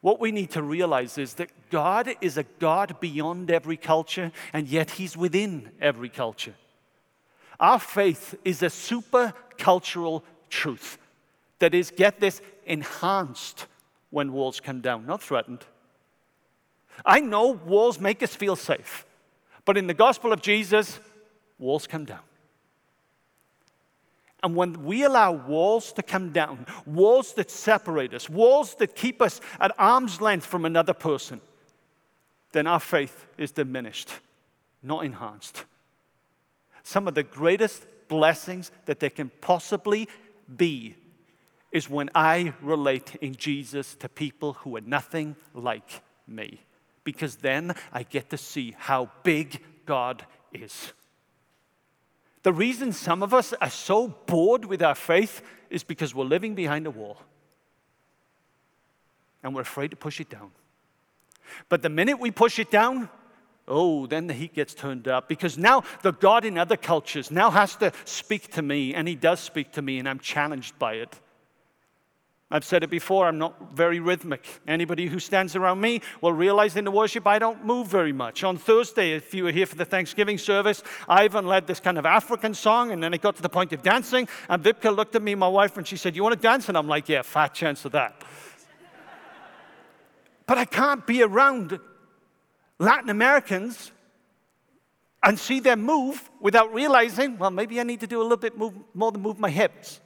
[0.00, 4.66] What we need to realize is that God is a God beyond every culture, and
[4.66, 6.54] yet He's within every culture.
[7.60, 10.98] Our faith is a super cultural truth
[11.60, 13.66] that is, get this, enhanced
[14.10, 15.64] when walls come down, not threatened.
[17.04, 19.06] I know walls make us feel safe,
[19.64, 20.98] but in the gospel of Jesus,
[21.58, 22.20] walls come down.
[24.42, 29.22] And when we allow walls to come down, walls that separate us, walls that keep
[29.22, 31.40] us at arm's length from another person,
[32.52, 34.12] then our faith is diminished,
[34.82, 35.64] not enhanced.
[36.82, 40.08] Some of the greatest blessings that there can possibly
[40.54, 40.94] be
[41.72, 46.60] is when I relate in Jesus to people who are nothing like me
[47.04, 50.92] because then I get to see how big God is.
[52.42, 56.54] The reason some of us are so bored with our faith is because we're living
[56.54, 57.18] behind a wall
[59.42, 60.50] and we're afraid to push it down.
[61.68, 63.08] But the minute we push it down,
[63.68, 67.50] oh, then the heat gets turned up because now the God in other cultures now
[67.50, 70.94] has to speak to me, and he does speak to me, and I'm challenged by
[70.94, 71.20] it.
[72.50, 74.46] I've said it before, I'm not very rhythmic.
[74.68, 78.44] Anybody who stands around me will realize in the worship I don't move very much.
[78.44, 82.04] On Thursday, if you were here for the Thanksgiving service, Ivan led this kind of
[82.04, 84.28] African song, and then it got to the point of dancing.
[84.48, 86.68] And Wiebke looked at me, my wife, and she said, You want to dance?
[86.68, 88.22] And I'm like, Yeah, fat chance of that.
[90.46, 91.80] but I can't be around
[92.78, 93.90] Latin Americans
[95.22, 98.58] and see them move without realizing, well, maybe I need to do a little bit
[98.58, 100.00] move, more than move my hips.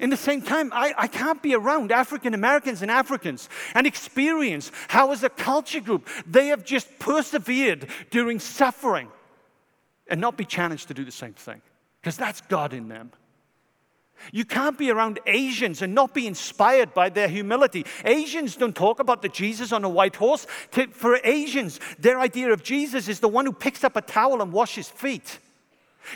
[0.00, 4.70] In the same time, I, I can't be around African Americans and Africans and experience
[4.88, 9.08] how, as a culture group, they have just persevered during suffering
[10.08, 11.60] and not be challenged to do the same thing,
[12.00, 13.12] because that's God in them.
[14.32, 17.86] You can't be around Asians and not be inspired by their humility.
[18.04, 20.44] Asians don't talk about the Jesus on a white horse.
[20.90, 24.52] For Asians, their idea of Jesus is the one who picks up a towel and
[24.52, 25.38] washes feet.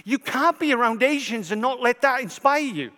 [0.05, 2.91] You can't be around Asians and not let that inspire you.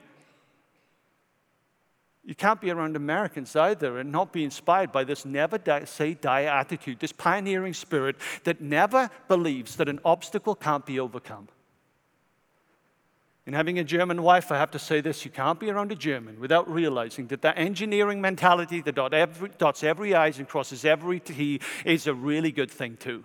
[2.27, 6.15] You can't be around Americans either and not be inspired by this never die, say
[6.15, 11.49] die attitude, this pioneering spirit that never believes that an obstacle can't be overcome.
[13.47, 15.95] In having a German wife, I have to say this you can't be around a
[15.95, 20.87] German without realizing that that engineering mentality that dot every, dots every I's and crosses
[20.87, 23.23] every T is a really good thing, too.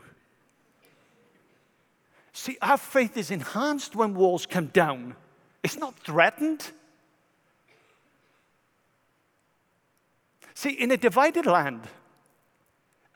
[2.33, 5.15] See, our faith is enhanced when walls come down,
[5.63, 6.71] it's not threatened.
[10.59, 11.87] See, in a divided land,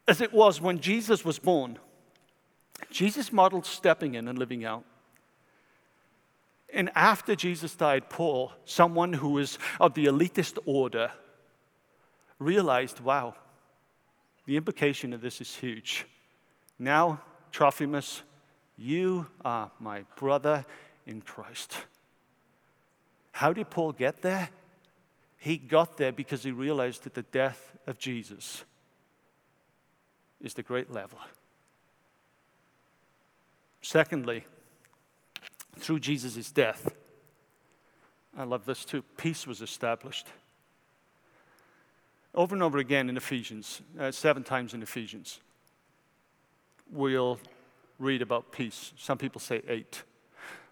[0.08, 1.78] as it was when Jesus was born,
[2.90, 4.86] Jesus modeled stepping in and living out.
[6.74, 11.12] And after Jesus died, Paul, someone who was of the elitist order,
[12.40, 13.36] realized wow,
[14.46, 16.06] the implication of this is huge.
[16.80, 17.20] Now,
[17.52, 18.22] Trophimus,
[18.78, 20.66] you are my brother
[21.06, 21.76] in Christ.
[23.34, 24.48] How did Paul get there?
[25.44, 28.64] He got there because he realized that the death of Jesus
[30.40, 31.20] is the great leveler.
[33.82, 34.46] Secondly,
[35.78, 36.96] through Jesus' death,
[38.38, 40.28] I love this too, peace was established.
[42.34, 45.42] Over and over again in Ephesians, uh, seven times in Ephesians,
[46.90, 47.38] we'll
[48.00, 48.94] read about peace.
[48.98, 50.04] Some people say eight.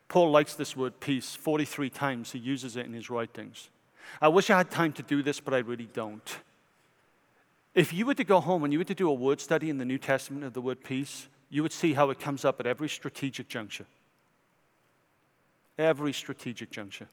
[0.07, 3.69] Paul likes this word peace 43 times, he uses it in his writings.
[4.19, 6.37] I wish I had time to do this, but I really don't.
[7.73, 9.77] If you were to go home and you were to do a word study in
[9.77, 12.65] the New Testament of the word peace, you would see how it comes up at
[12.65, 13.85] every strategic juncture.
[15.77, 17.07] Every strategic juncture.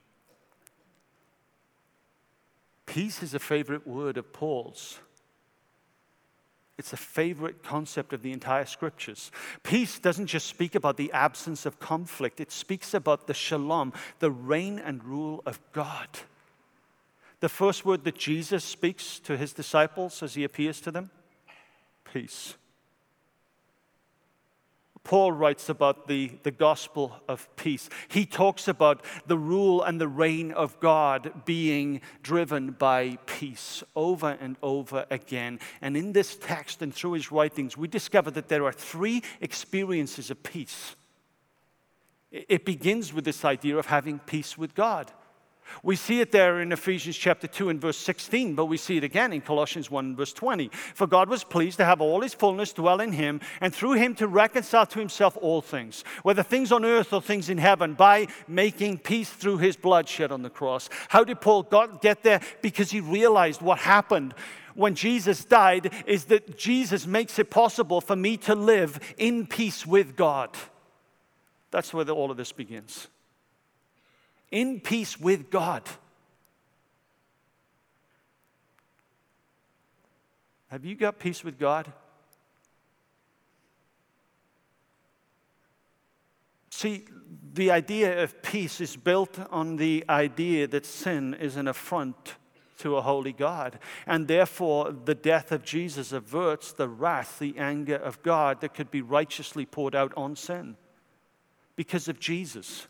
[2.86, 4.99] Peace is a favorite word of Paul's.
[6.78, 9.32] It's a favorite concept of the entire scriptures.
[9.64, 14.30] Peace doesn't just speak about the absence of conflict, it speaks about the shalom, the
[14.30, 16.09] reign and rule of God.
[17.41, 21.11] The first word that Jesus speaks to his disciples as he appears to them
[22.12, 22.55] peace.
[25.05, 27.89] Paul writes about the, the gospel of peace.
[28.09, 34.36] He talks about the rule and the reign of God being driven by peace over
[34.39, 35.61] and over again.
[35.80, 40.30] And in this text and through his writings, we discover that there are three experiences
[40.30, 40.95] of peace.
[42.30, 45.11] It begins with this idea of having peace with God.
[45.82, 49.04] We see it there in Ephesians chapter 2 and verse 16, but we see it
[49.04, 50.70] again in Colossians 1 verse 20.
[50.94, 54.14] For God was pleased to have all his fullness dwell in him, and through him
[54.16, 58.28] to reconcile to himself all things, whether things on earth or things in heaven, by
[58.46, 60.88] making peace through his blood shed on the cross.
[61.08, 61.62] How did Paul
[62.00, 62.40] get there?
[62.62, 64.34] Because he realized what happened
[64.74, 69.84] when Jesus died is that Jesus makes it possible for me to live in peace
[69.84, 70.50] with God.
[71.70, 73.08] That's where all of this begins
[74.51, 75.82] in peace with God.
[80.68, 81.90] Have you got peace with God?
[86.70, 87.07] See,
[87.55, 92.34] the idea of peace is built on the idea that sin is an affront
[92.78, 93.78] to a holy God.
[94.07, 98.90] And therefore, the death of Jesus averts the wrath, the anger of God that could
[98.90, 100.76] be righteously poured out on sin
[101.74, 102.86] because of Jesus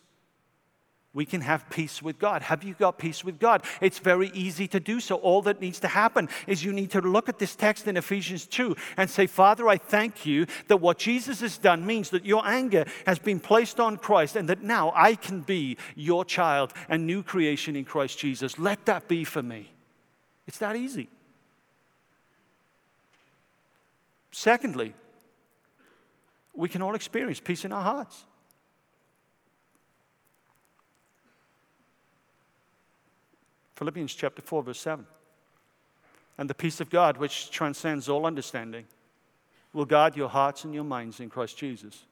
[1.18, 2.42] we can have peace with God.
[2.42, 3.64] Have you got peace with God?
[3.80, 5.16] It's very easy to do so.
[5.16, 8.46] All that needs to happen is you need to look at this text in Ephesians
[8.46, 12.46] 2 and say, Father, I thank you that what Jesus has done means that your
[12.46, 17.04] anger has been placed on Christ and that now I can be your child and
[17.04, 18.56] new creation in Christ Jesus.
[18.56, 19.72] Let that be for me.
[20.46, 21.08] It's that easy.
[24.30, 24.94] Secondly,
[26.54, 28.24] we can all experience peace in our hearts.
[33.78, 35.06] Philippians chapter 4, verse 7.
[36.36, 38.86] And the peace of God, which transcends all understanding,
[39.72, 42.04] will guard your hearts and your minds in Christ Jesus.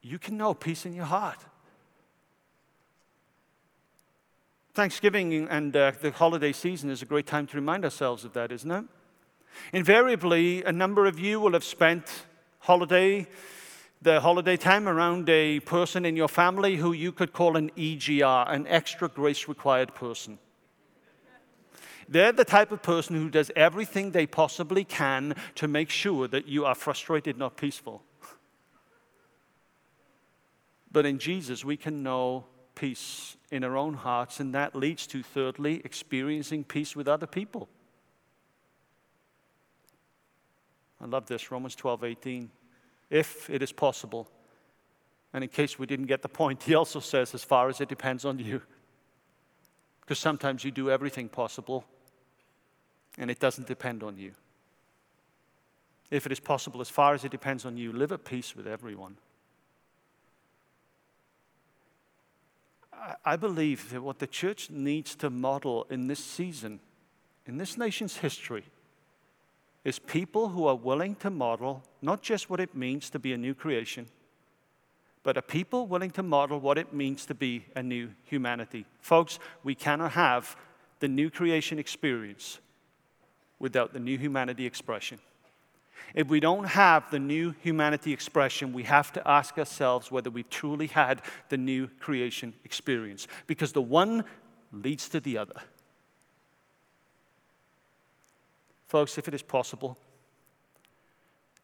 [0.00, 1.44] You can know peace in your heart.
[4.72, 8.50] Thanksgiving and uh, the holiday season is a great time to remind ourselves of that,
[8.50, 8.84] isn't it?
[9.74, 12.24] Invariably, a number of you will have spent
[12.60, 13.26] holiday
[14.06, 18.48] the holiday time around a person in your family who you could call an EGR,
[18.48, 20.38] an extra grace required person.
[22.08, 26.46] They're the type of person who does everything they possibly can to make sure that
[26.46, 28.04] you are frustrated, not peaceful.
[30.92, 32.44] But in Jesus, we can know
[32.76, 37.68] peace in our own hearts, and that leads to, thirdly, experiencing peace with other people.
[41.00, 42.50] I love this, Romans 12 18
[43.10, 44.28] if it is possible.
[45.32, 47.88] And in case we didn't get the point, he also says, as far as it
[47.88, 48.62] depends on you.
[50.00, 51.84] Because sometimes you do everything possible
[53.18, 54.32] and it doesn't depend on you.
[56.10, 58.66] If it is possible, as far as it depends on you, live at peace with
[58.66, 59.16] everyone.
[63.24, 66.80] I believe that what the church needs to model in this season,
[67.44, 68.64] in this nation's history,
[69.86, 73.38] is people who are willing to model not just what it means to be a
[73.38, 74.04] new creation,
[75.22, 78.84] but a people willing to model what it means to be a new humanity.
[78.98, 80.56] Folks, we cannot have
[80.98, 82.58] the new creation experience
[83.60, 85.20] without the new humanity expression.
[86.16, 90.50] If we don't have the new humanity expression, we have to ask ourselves whether we've
[90.50, 94.24] truly had the new creation experience, because the one
[94.72, 95.60] leads to the other.
[98.86, 99.98] Folks, if it is possible,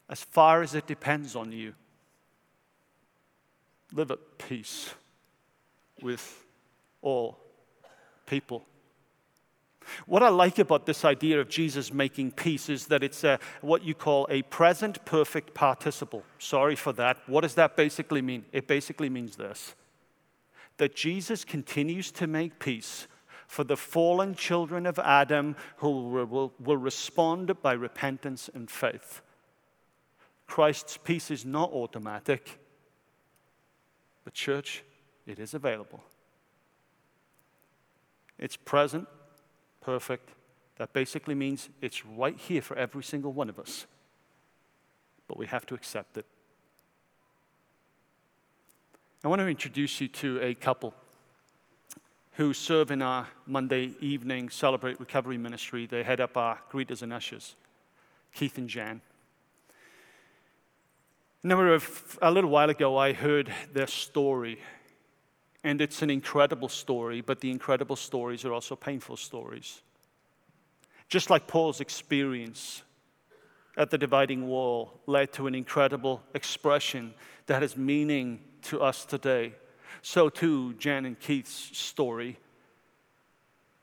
[0.08, 1.74] as far as it depends on you,
[3.92, 4.92] live at peace
[6.02, 6.44] with
[7.00, 7.38] all
[8.26, 8.64] people.
[10.06, 13.82] What I like about this idea of Jesus making peace is that it's a, what
[13.82, 16.24] you call a present perfect participle.
[16.38, 17.18] Sorry for that.
[17.26, 18.44] What does that basically mean?
[18.52, 19.74] It basically means this
[20.78, 23.06] that Jesus continues to make peace
[23.52, 29.20] for the fallen children of Adam who will, will respond by repentance and faith.
[30.46, 32.58] Christ's peace is not automatic,
[34.24, 34.82] but, church,
[35.26, 36.02] it is available.
[38.38, 39.06] It's present,
[39.82, 40.30] perfect.
[40.78, 43.84] That basically means it's right here for every single one of us.
[45.28, 46.24] But we have to accept it.
[49.22, 50.94] I want to introduce you to a couple
[52.32, 55.86] who serve in our Monday evening Celebrate Recovery ministry.
[55.86, 57.54] They head up our greeters and ushers,
[58.34, 59.02] Keith and Jan.
[61.42, 64.60] Number of, a little while ago, I heard their story,
[65.62, 69.82] and it's an incredible story, but the incredible stories are also painful stories.
[71.08, 72.82] Just like Paul's experience
[73.76, 77.12] at the dividing wall led to an incredible expression
[77.46, 79.52] that has meaning to us today
[80.00, 82.38] so too Jan and Keith's story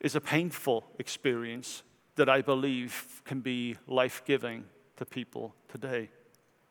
[0.00, 1.82] is a painful experience
[2.16, 4.64] that I believe can be life giving
[4.96, 6.10] to people today.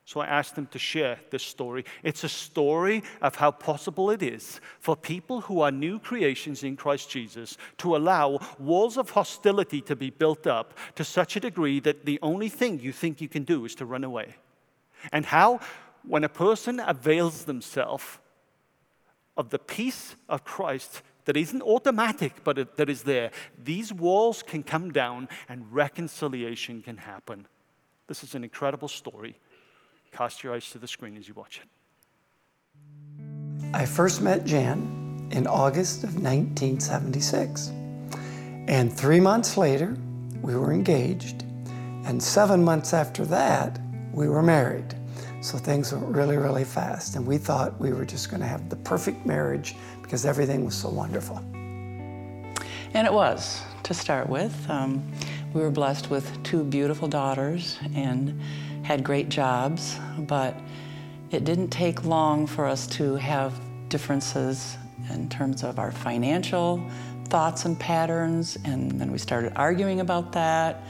[0.04, 1.84] So I asked them to share this story.
[2.02, 6.76] It's a story of how possible it is for people who are new creations in
[6.76, 11.78] Christ Jesus to allow walls of hostility to be built up to such a degree
[11.80, 14.34] that the only thing you think you can do is to run away.
[15.12, 15.60] And how,
[16.02, 18.18] when a person avails themselves
[19.40, 23.30] of the peace of Christ that isn't automatic, but that is there,
[23.62, 27.46] these walls can come down and reconciliation can happen.
[28.06, 29.36] This is an incredible story
[30.12, 31.68] Cast your eyes to the screen as you watch it.
[33.72, 37.68] I first met Jan in August of 1976.
[38.68, 39.96] And three months later,
[40.42, 41.44] we were engaged.
[42.04, 43.78] And seven months after that,
[44.12, 44.96] we were married.
[45.40, 47.16] So things went really, really fast.
[47.16, 50.74] And we thought we were just going to have the perfect marriage because everything was
[50.74, 51.38] so wonderful.
[52.92, 54.54] And it was, to start with.
[54.68, 55.02] Um,
[55.54, 58.40] we were blessed with two beautiful daughters, and
[58.82, 60.56] had great jobs, but
[61.30, 63.54] it didn't take long for us to have
[63.88, 64.76] differences
[65.12, 66.84] in terms of our financial
[67.26, 70.82] thoughts and patterns, and then we started arguing about that.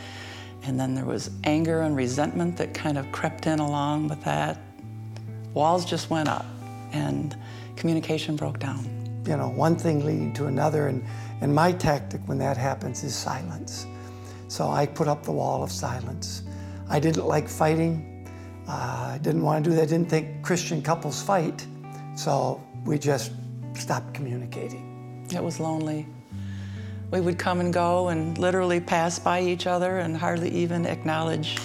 [0.62, 4.58] And then there was anger and resentment that kind of crept in along with that.
[5.54, 6.46] Walls just went up,
[6.92, 7.36] and
[7.76, 8.84] communication broke down.
[9.26, 11.04] You know, one thing leading to another, and,
[11.40, 13.86] and my tactic when that happens is silence.
[14.48, 16.42] So I put up the wall of silence.
[16.88, 18.28] I didn't like fighting.
[18.68, 19.82] Uh, I didn't want to do that.
[19.82, 21.66] I didn't think Christian couples fight.
[22.16, 23.32] So we just
[23.74, 25.26] stopped communicating.
[25.32, 26.06] It was lonely.
[27.10, 31.58] We would come and go and literally pass by each other and hardly even acknowledge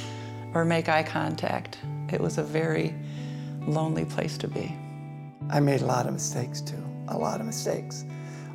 [0.55, 1.77] or make eye contact.
[2.11, 2.95] It was a very
[3.67, 4.75] lonely place to be.
[5.51, 8.05] I made a lot of mistakes too, a lot of mistakes.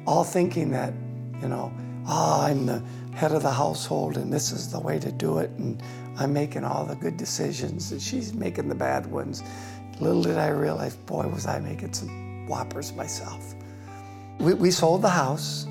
[0.04, 0.92] All thinking that,
[1.40, 1.72] you know,
[2.08, 2.82] oh, I'm the
[3.14, 5.80] head of the household and this is the way to do it and
[6.18, 9.44] I'm making all the good decisions and she's making the bad ones.
[10.00, 13.54] Little did I realize, boy, was I making some whoppers myself.
[14.40, 15.66] We, we sold the house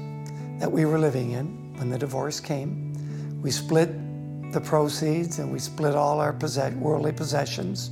[0.60, 3.42] that we were living in when the divorce came.
[3.42, 3.90] We split
[4.52, 7.92] the proceeds and we split all our possess- worldly possessions.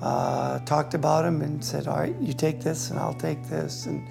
[0.00, 3.86] Uh, talked about them and said, all right, you take this and I'll take this.
[3.86, 4.08] And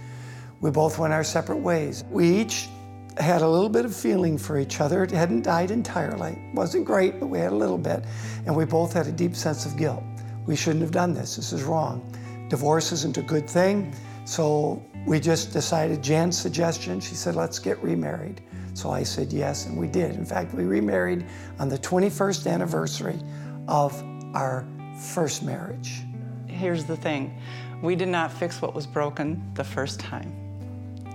[0.61, 2.03] we both went our separate ways.
[2.09, 2.69] We each
[3.17, 5.03] had a little bit of feeling for each other.
[5.03, 6.31] It hadn't died entirely.
[6.31, 8.05] It wasn't great, but we had a little bit.
[8.45, 10.03] And we both had a deep sense of guilt.
[10.45, 11.35] We shouldn't have done this.
[11.35, 12.09] This is wrong.
[12.49, 13.93] Divorce isn't a good thing.
[14.25, 18.41] So we just decided, Jan's suggestion, she said, let's get remarried.
[18.73, 20.15] So I said yes, and we did.
[20.15, 21.25] In fact, we remarried
[21.59, 23.19] on the 21st anniversary
[23.67, 24.01] of
[24.33, 24.65] our
[24.97, 26.01] first marriage.
[26.47, 27.37] Here's the thing
[27.81, 30.31] we did not fix what was broken the first time.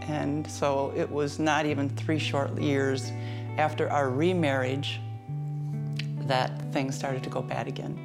[0.09, 3.13] And so it was not even three short years
[3.57, 5.01] after our remarriage
[6.23, 7.99] that things started to go bad again.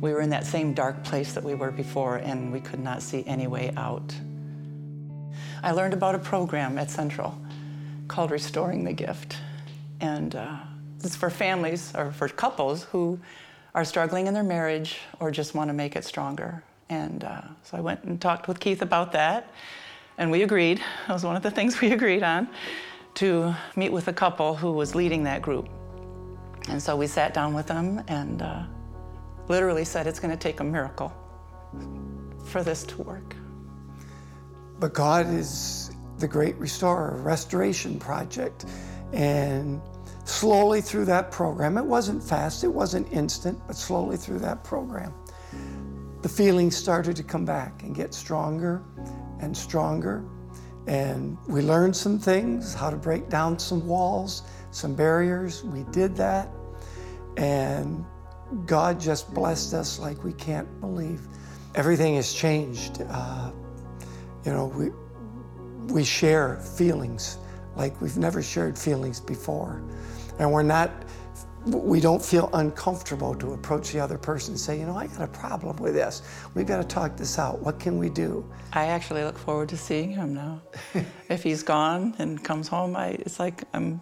[0.00, 3.02] We were in that same dark place that we were before, and we could not
[3.02, 4.14] see any way out.
[5.64, 7.40] I learned about a program at Central
[8.08, 9.36] called Restoring the Gift.
[10.00, 10.56] And uh,
[11.04, 13.20] it's for families or for couples who
[13.74, 16.64] are struggling in their marriage or just want to make it stronger.
[16.88, 19.52] And uh, so I went and talked with Keith about that.
[20.18, 22.48] And we agreed, that was one of the things we agreed on,
[23.14, 25.68] to meet with a couple who was leading that group.
[26.68, 28.64] And so we sat down with them and uh,
[29.46, 31.12] literally said it's going to take a miracle
[32.46, 33.36] for this to work.
[34.82, 38.64] But God is the great restorer, restoration project.
[39.12, 39.80] And
[40.24, 45.14] slowly through that program, it wasn't fast, it wasn't instant, but slowly through that program,
[46.22, 48.82] the feelings started to come back and get stronger
[49.38, 50.24] and stronger.
[50.88, 55.62] And we learned some things, how to break down some walls, some barriers.
[55.62, 56.50] We did that.
[57.36, 58.04] And
[58.66, 61.20] God just blessed us like we can't believe.
[61.76, 63.00] Everything has changed.
[63.08, 63.52] Uh,
[64.44, 64.90] you know, we,
[65.92, 67.38] we share feelings
[67.76, 69.82] like we've never shared feelings before.
[70.38, 70.90] And we're not
[71.66, 75.22] we don't feel uncomfortable to approach the other person and say, you know, I got
[75.22, 76.22] a problem with this.
[76.54, 77.60] We've got to talk this out.
[77.60, 78.44] What can we do?
[78.72, 80.60] I actually look forward to seeing him now.
[81.28, 84.00] if he's gone and comes home, I, it's like I'm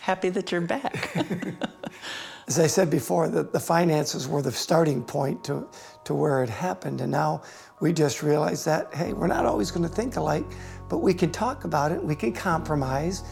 [0.00, 1.14] happy that you're back.
[2.48, 5.68] As I said before, the, the finances were the starting point to,
[6.04, 7.00] to where it happened.
[7.00, 7.42] And now
[7.80, 10.46] we just realize that, hey, we're not always going to think alike,
[10.88, 13.22] but we can talk about it, we can compromise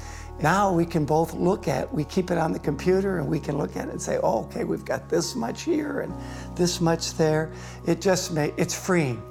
[0.40, 3.56] now we can both look at, we keep it on the computer and we can
[3.56, 6.12] look at it and say, oh, okay, we've got this much here and
[6.54, 7.52] this much there.
[7.86, 9.22] It just may, it's freeing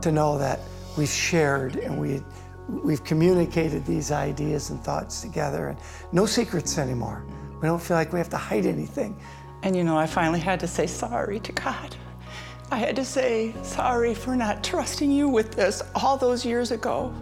[0.00, 0.60] to know that
[0.96, 2.22] we've shared and we,
[2.68, 5.78] we've communicated these ideas and thoughts together and
[6.10, 7.24] no secrets anymore.
[7.60, 9.18] We don't feel like we have to hide anything.
[9.62, 11.96] And you know, I finally had to say sorry to God.
[12.70, 17.14] I had to say sorry for not trusting you with this all those years ago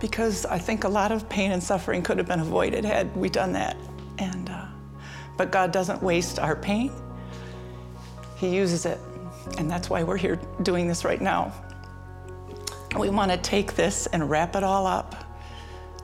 [0.00, 3.28] because I think a lot of pain and suffering could have been avoided had we
[3.28, 3.76] done that.
[4.18, 4.66] And, uh,
[5.36, 6.90] but God doesn't waste our pain,
[8.36, 8.98] He uses it.
[9.58, 11.52] And that's why we're here doing this right now.
[12.98, 15.14] We want to take this and wrap it all up,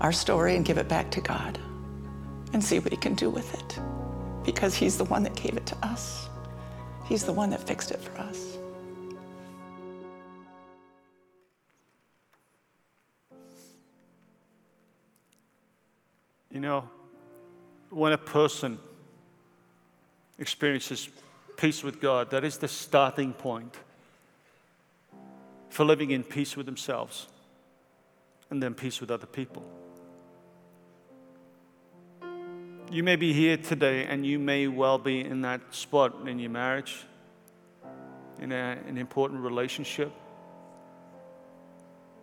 [0.01, 1.59] our story, and give it back to God
[2.53, 3.79] and see what He can do with it
[4.45, 6.29] because He's the one that gave it to us,
[7.07, 8.57] He's the one that fixed it for us.
[16.51, 16.89] You know,
[17.91, 18.79] when a person
[20.39, 21.09] experiences
[21.57, 23.75] peace with God, that is the starting point
[25.69, 27.27] for living in peace with themselves
[28.49, 29.69] and then peace with other people.
[32.91, 36.51] You may be here today and you may well be in that spot in your
[36.51, 37.05] marriage,
[38.41, 40.13] in a, an important relationship.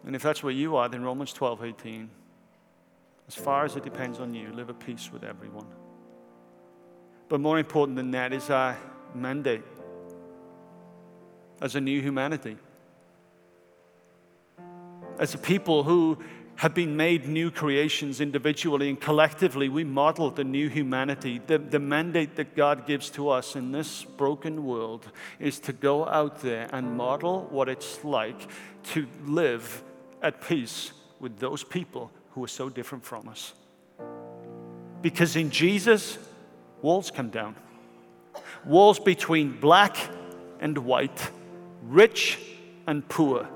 [0.05, 2.09] And if that's where you are, then Romans 12 18
[3.27, 5.67] as far as it depends on you, live at peace with everyone.
[7.29, 8.77] But more important than that is our
[9.15, 9.63] mandate
[11.61, 12.57] as a new humanity.
[15.19, 16.17] As a people who
[16.57, 21.41] have been made new creations individually and collectively, we model the new humanity.
[21.45, 26.07] The, the mandate that God gives to us in this broken world is to go
[26.07, 28.47] out there and model what it's like
[28.91, 29.83] to live
[30.21, 33.53] at peace with those people who are so different from us.
[35.01, 36.17] Because in Jesus,
[36.81, 37.55] walls come down.
[38.63, 39.97] Walls between black
[40.59, 41.29] and white,
[41.83, 42.39] rich
[42.87, 43.47] and poor,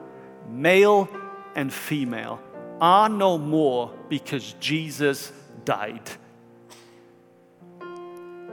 [0.50, 1.08] male
[1.56, 2.42] and female
[2.80, 5.32] are no more because Jesus
[5.66, 6.10] died.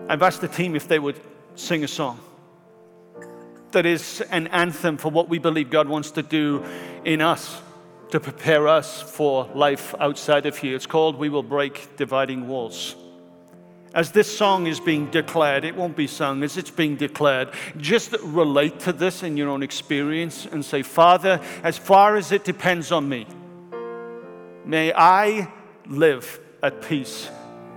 [0.08, 1.20] I've asked the team if they would
[1.54, 2.20] sing a song
[3.74, 6.64] that is an anthem for what we believe God wants to do
[7.04, 7.60] in us
[8.10, 10.76] to prepare us for life outside of here.
[10.76, 12.94] It's called We Will Break Dividing Walls.
[13.92, 18.14] As this song is being declared, it won't be sung, as it's being declared, just
[18.22, 22.92] relate to this in your own experience and say, Father, as far as it depends
[22.92, 23.26] on me,
[24.64, 25.52] may I
[25.86, 27.28] live at peace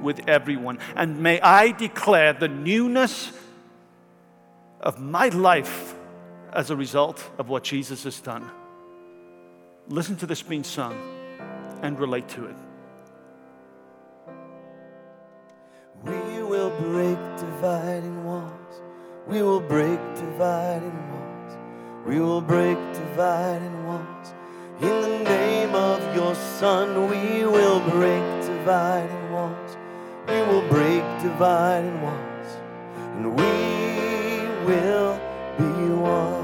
[0.02, 0.80] with everyone.
[0.96, 3.32] And may I declare the newness
[4.80, 5.96] of my life
[6.54, 8.50] as a result of what Jesus has done
[9.90, 10.96] listen to this being sung
[11.82, 12.56] and relate to it.
[16.04, 18.82] We will break dividing walls.
[19.28, 21.58] We will break dividing walls.
[22.06, 24.17] We will break dividing walls.
[24.80, 29.76] In the name of your Son, we will break dividing walls.
[30.28, 32.58] We will break dividing walls.
[33.16, 35.20] And we will
[35.58, 36.37] be one.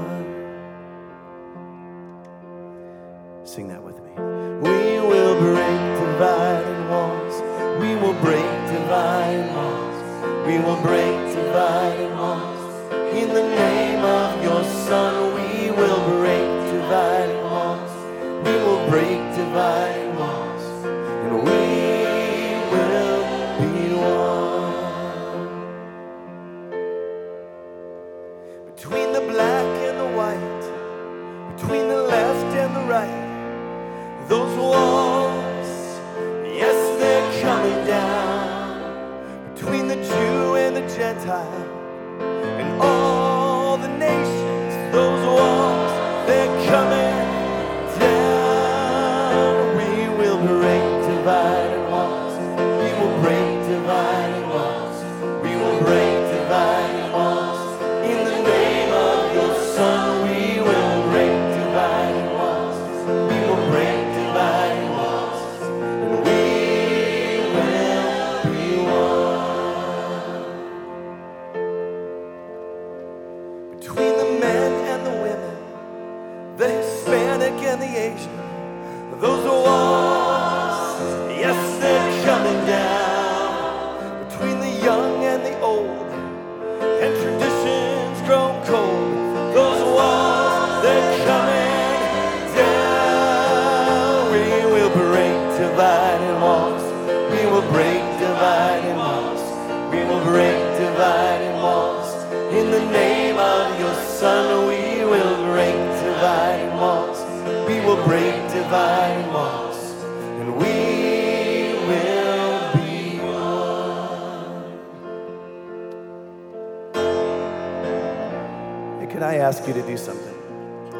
[119.66, 120.34] You to do something.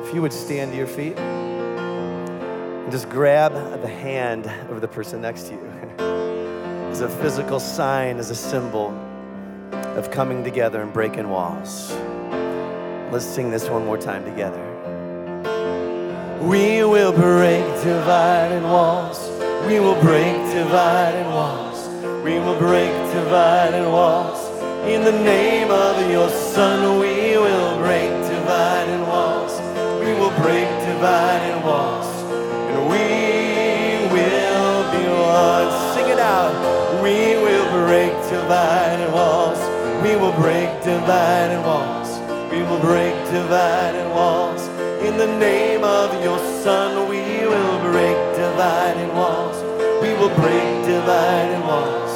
[0.05, 5.21] If you would stand to your feet and just grab the hand of the person
[5.23, 5.65] next to you
[6.91, 8.91] as a physical sign, as a symbol
[9.73, 11.93] of coming together and breaking walls.
[13.12, 14.62] Let's sing this one more time together.
[16.43, 19.31] We will break dividing walls.
[19.67, 21.89] We will break dividing walls.
[22.25, 24.41] We will break dividing walls.
[24.87, 28.04] In the name of your Son, we will break
[30.43, 32.09] break dividing walls.
[32.70, 33.07] And we
[34.14, 35.68] will be one.
[35.95, 36.55] Sing it out.
[37.03, 39.61] We will break dividing walls.
[40.03, 42.11] We will break dividing walls.
[42.51, 44.68] We will break dividing walls.
[45.07, 49.62] In the name of your Son, we will break dividing walls.
[50.03, 52.14] We will break dividing walls.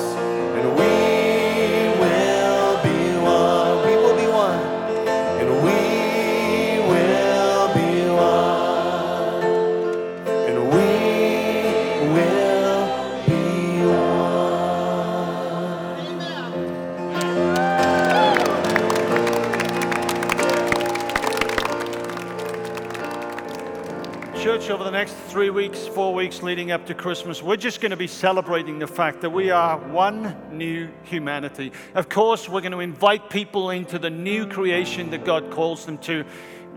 [26.69, 29.79] Leading up to Christmas, we're just going to be celebrating the fact that we are
[29.79, 31.73] one new humanity.
[31.95, 35.97] Of course, we're going to invite people into the new creation that God calls them
[35.99, 36.27] to,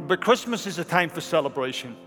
[0.07, 1.97] but Christmas is a time for celebration.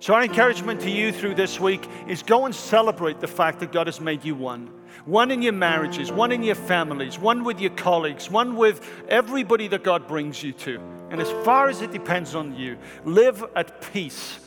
[0.00, 3.70] So, our encouragement to you through this week is go and celebrate the fact that
[3.70, 4.66] God has made you one.
[5.04, 9.68] One in your marriages, one in your families, one with your colleagues, one with everybody
[9.68, 10.80] that God brings you to.
[11.10, 14.40] And as far as it depends on you, live at peace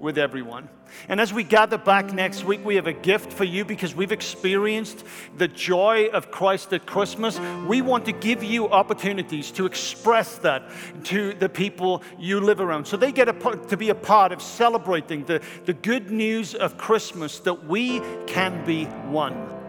[0.00, 0.68] with everyone.
[1.08, 4.12] And as we gather back next week, we have a gift for you because we've
[4.12, 5.04] experienced
[5.36, 7.38] the joy of Christ at Christmas.
[7.68, 10.68] We want to give you opportunities to express that
[11.04, 12.86] to the people you live around.
[12.86, 13.32] So they get a,
[13.68, 18.64] to be a part of celebrating the, the good news of Christmas that we can
[18.64, 19.59] be one.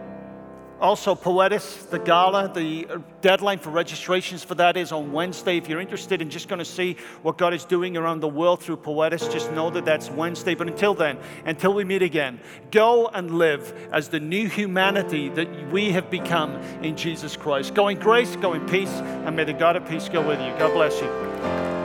[0.82, 5.56] Also, Poetis, the gala, the uh, deadline for registrations for that is on Wednesday.
[5.56, 8.60] If you're interested in just going to see what God is doing around the world
[8.60, 10.56] through Poetis, just know that that's Wednesday.
[10.56, 12.40] But until then, until we meet again,
[12.72, 17.74] go and live as the new humanity that we have become in Jesus Christ.
[17.74, 20.48] Go in grace, go in peace, and may the God of peace go with you.
[20.58, 21.81] God bless you.